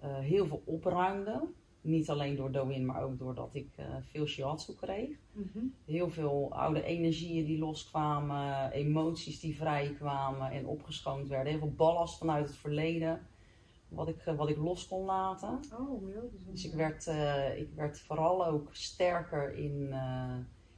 eh, 0.00 0.18
heel 0.18 0.46
veel 0.46 0.62
opruimde. 0.64 1.42
Niet 1.80 2.10
alleen 2.10 2.36
door 2.36 2.52
do-in, 2.52 2.86
maar 2.86 3.02
ook 3.02 3.18
doordat 3.18 3.54
ik 3.54 3.68
eh, 3.76 3.86
veel 4.00 4.26
shiatsu 4.26 4.74
kreeg 4.74 5.08
Mhm. 5.32 5.64
heel 5.84 6.10
veel 6.10 6.52
oude 6.52 6.82
energieën 6.82 7.44
die 7.44 7.58
loskwamen, 7.58 8.70
emoties 8.70 9.40
die 9.40 9.56
vrijkwamen 9.56 10.50
en 10.50 10.66
opgeschoond 10.66 11.28
werden. 11.28 11.50
Heel 11.50 11.58
veel 11.60 11.74
ballast 11.76 12.18
vanuit 12.18 12.46
het 12.46 12.56
verleden, 12.56 13.26
wat 13.88 14.08
ik, 14.08 14.22
wat 14.36 14.48
ik 14.48 14.56
los 14.56 14.88
kon 14.88 15.04
laten. 15.04 15.60
Oh, 15.78 16.06
heel. 16.08 16.30
Dus 16.50 16.64
ik 16.64 16.74
werd, 16.74 17.06
ik 17.56 17.68
werd 17.74 18.00
vooral 18.00 18.46
ook 18.46 18.68
sterker 18.72 19.54
in, 19.54 19.94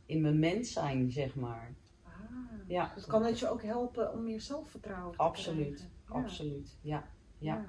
in 0.07 0.21
mijn 0.21 0.39
mens 0.39 0.73
zijn, 0.73 1.11
zeg 1.11 1.35
maar. 1.35 1.75
Ja, 2.67 2.93
dus 2.95 3.07
kan 3.07 3.25
het 3.25 3.39
je 3.39 3.49
ook 3.51 3.63
helpen 3.63 4.13
om 4.13 4.23
meer 4.25 4.41
zelfvertrouwen 4.41 5.13
te 5.17 5.19
Absoluut, 5.23 5.75
krijgen? 6.05 6.25
Absoluut. 6.25 6.79
Ja, 6.83 7.05
ja, 7.39 7.65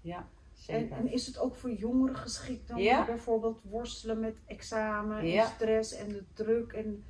ja, 0.00 0.18
En, 0.18 0.26
zeker. 0.52 0.96
en 0.96 1.12
is 1.12 1.26
het 1.26 1.38
ook 1.38 1.54
voor 1.54 1.70
jongeren 1.72 2.16
geschikt 2.16 2.68
dan 2.68 2.78
Ja. 2.82 3.04
bijvoorbeeld 3.04 3.62
worstelen 3.62 4.20
met 4.20 4.42
examen 4.46 5.26
Ja. 5.26 5.42
en 5.44 5.48
stress 5.50 5.92
en 5.94 6.08
de 6.08 6.24
druk 6.32 6.72
en 6.72 7.04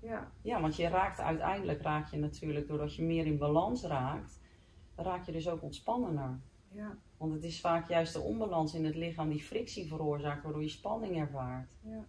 ja, 0.00 0.32
Ja, 0.42 0.60
want 0.60 0.76
je 0.76 0.88
raakt 0.88 1.18
uiteindelijk, 1.20 1.82
raak 1.82 2.08
je 2.10 2.16
natuurlijk, 2.18 2.68
doordat 2.68 2.94
je 2.94 3.02
meer 3.02 3.26
in 3.26 3.38
balans 3.38 3.82
raakt, 3.84 4.40
raak 4.96 5.24
je 5.26 5.32
dus 5.32 5.48
ook 5.48 5.62
ontspannender. 5.62 6.40
ja, 6.68 6.96
Want 7.16 7.32
het 7.32 7.44
is 7.44 7.60
vaak 7.60 7.88
juist 7.88 8.12
de 8.12 8.20
onbalans 8.20 8.74
in 8.74 8.84
het 8.84 8.94
lichaam 8.94 9.28
die 9.28 9.42
frictie 9.42 9.88
veroorzaakt, 9.88 10.42
waardoor 10.42 10.62
je 10.62 10.68
spanning 10.68 11.16
ervaart. 11.20 11.70
ja. 11.82 12.06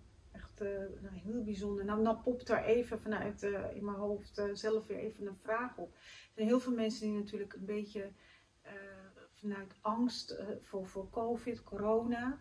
Echt 0.57 0.69
eh, 0.69 1.01
nou, 1.01 1.15
heel 1.15 1.43
bijzonder. 1.43 1.85
Nou, 1.85 2.01
nou 2.01 2.17
popt 2.17 2.49
er 2.49 2.63
even 2.63 2.99
vanuit 2.99 3.43
eh, 3.43 3.75
in 3.75 3.85
mijn 3.85 3.97
hoofd 3.97 4.37
eh, 4.37 4.45
zelf 4.53 4.87
weer 4.87 4.97
even 4.97 5.27
een 5.27 5.35
vraag 5.35 5.77
op. 5.77 5.93
Er 5.93 6.31
zijn 6.35 6.47
heel 6.47 6.59
veel 6.59 6.73
mensen 6.73 7.07
die 7.07 7.17
natuurlijk 7.17 7.53
een 7.53 7.65
beetje 7.65 8.11
vanuit 9.33 9.75
angst 9.81 10.39
voor, 10.61 10.85
voor 10.85 11.09
COVID, 11.09 11.63
corona. 11.63 12.39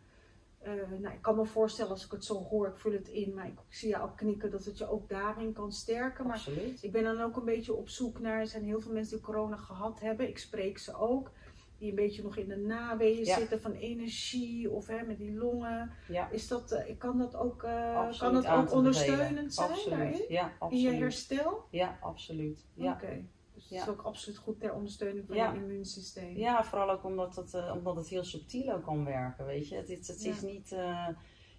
nou, 1.01 1.15
ik 1.15 1.23
kan 1.23 1.37
me 1.37 1.45
voorstellen 1.45 1.91
als 1.91 2.05
ik 2.05 2.11
het 2.11 2.25
zo 2.25 2.35
hoor, 2.35 2.67
ik 2.67 2.77
vul 2.77 2.93
het 2.93 3.09
in, 3.09 3.35
maar 3.35 3.47
ik 3.47 3.59
zie 3.69 3.89
je 3.89 4.03
ook 4.03 4.17
knikken 4.17 4.51
dat 4.51 4.65
het 4.65 4.79
je 4.79 4.89
ook 4.89 5.09
daarin 5.09 5.53
kan 5.53 5.73
sterken. 5.73 6.27
Maar 6.27 6.37
Absoluut. 6.37 6.83
ik 6.83 6.93
ben 6.93 7.05
dan 7.05 7.21
ook 7.21 7.37
een 7.37 7.45
beetje 7.45 7.75
op 7.75 7.89
zoek 7.89 8.21
naar, 8.21 8.41
er 8.41 8.47
zijn 8.47 8.65
heel 8.65 8.81
veel 8.81 8.93
mensen 8.93 9.17
die 9.17 9.27
corona 9.27 9.57
gehad 9.57 10.01
hebben, 10.01 10.29
ik 10.29 10.39
spreek 10.39 10.79
ze 10.79 10.95
ook, 10.95 11.31
die 11.79 11.89
een 11.89 11.95
beetje 11.95 12.23
nog 12.23 12.37
in 12.37 12.49
de 12.49 12.57
naweeën 12.57 13.25
Ja. 13.25 13.39
zitten 13.39 13.61
van 13.61 13.73
energie 13.73 14.71
of 14.71 14.87
hè, 14.87 15.03
met 15.03 15.19
die 15.19 15.33
longen. 15.35 15.91
Ja, 16.09 16.29
Is 16.31 16.49
dat, 16.49 16.73
eh, 16.73 16.99
kan 16.99 17.19
dat 17.19 17.37
ook, 17.37 17.63
eh, 17.63 17.97
absoluut 17.97 18.19
kan 18.19 18.43
dat 18.43 18.47
ook 18.61 18.67
te 18.69 18.75
ondersteunend 18.75 19.55
zijn 19.55 19.71
absoluut. 19.71 19.99
daarin? 19.99 20.25
Ja, 20.29 20.45
In 20.45 20.49
je 20.49 20.55
absoluut. 20.59 20.99
herstel? 21.01 21.65
Ja, 21.71 21.99
absoluut. 22.01 22.67
Ja. 22.75 22.93
Oké. 22.93 23.25
Dus 23.55 23.65
het 23.69 23.73
is 23.83 23.89
ook 23.89 24.03
absoluut 24.03 24.39
goed 24.39 24.61
ter 24.61 24.75
ondersteuning 24.75 25.27
van 25.27 25.37
je 25.37 25.43
immuunsysteem. 25.55 26.37
ja, 26.37 26.65
vooral 26.65 26.91
ook 26.91 27.05
omdat 27.05 27.37
het, 27.37 27.55
eh, 27.55 27.73
omdat 27.77 27.97
het 27.97 28.09
heel 28.09 28.25
subtiel 28.25 28.73
ook 28.73 28.83
kan 28.85 29.05
werken, 29.05 29.47
weet 29.47 29.69
je. 29.69 29.77
Het, 29.77 29.89
is- 29.91 30.09
het 30.09 30.25
is 30.25 30.41
niet, 30.43 30.69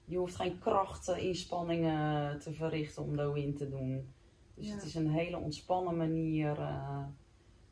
je 0.05 0.17
hoeft 0.17 0.35
geen 0.35 0.59
krachtinspanningen 0.59 2.39
te 2.39 2.53
verrichten 2.53 3.03
om 3.03 3.15
do-in 3.15 3.53
te 3.55 3.69
doen. 3.69 4.13
Dus 4.55 4.69
het 4.69 4.83
is 4.83 4.95
een 4.95 5.09
hele 5.09 5.37
ontspannen 5.37 5.97
manier 5.97 6.57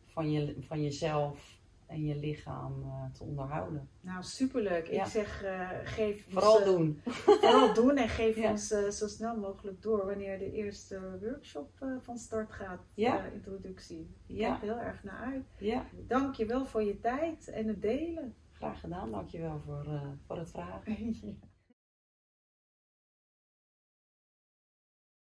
van, 0.05 0.31
je, 0.31 0.55
van 0.59 0.83
jezelf 0.83 1.54
en 1.87 2.03
je 2.05 2.15
lichaam 2.15 2.83
eh, 2.83 3.13
te 3.13 3.23
onderhouden. 3.23 3.89
Nou, 4.01 4.23
superleuk. 4.23 4.87
Ja. 4.87 5.03
Ik 5.03 5.09
zeg, 5.09 5.43
eh, 5.43 5.69
geef 5.83 6.25
Vooral 6.29 6.51
ons, 6.55 6.61
eh, 6.63 6.67
doen. 6.67 7.01
Vooral 7.41 7.73
doen 7.73 7.97
en 7.97 8.09
geef 8.09 8.35
Ja. 8.35 8.49
ons 8.51 8.67
zo 8.67 9.07
snel 9.07 9.35
mogelijk 9.37 9.81
door 9.81 10.05
wanneer 10.05 10.39
de 10.39 10.51
eerste 10.51 11.17
workshop 11.21 11.69
van 12.01 12.17
start 12.17 12.51
gaat. 12.51 12.81
Ja. 12.93 13.23
introductie. 13.25 13.99
Ik 14.27 14.35
Ja. 14.37 14.49
kijk 14.49 14.61
er 14.61 14.67
heel 14.67 14.79
erg 14.85 15.03
naar 15.03 15.19
uit. 15.33 15.45
Ja, 15.59 15.85
Dank 16.07 16.35
je 16.35 16.45
wel 16.45 16.65
voor 16.65 16.83
je 16.83 16.99
tijd 16.99 17.47
en 17.47 17.67
het 17.67 17.81
delen. 17.81 18.35
graag 18.51 18.79
gedaan. 18.79 19.11
Dankjewel 19.11 19.61
voor, 19.65 19.85
eh 19.85 20.01
voor 20.27 20.37
het 20.37 20.49
vragen. 20.51 20.93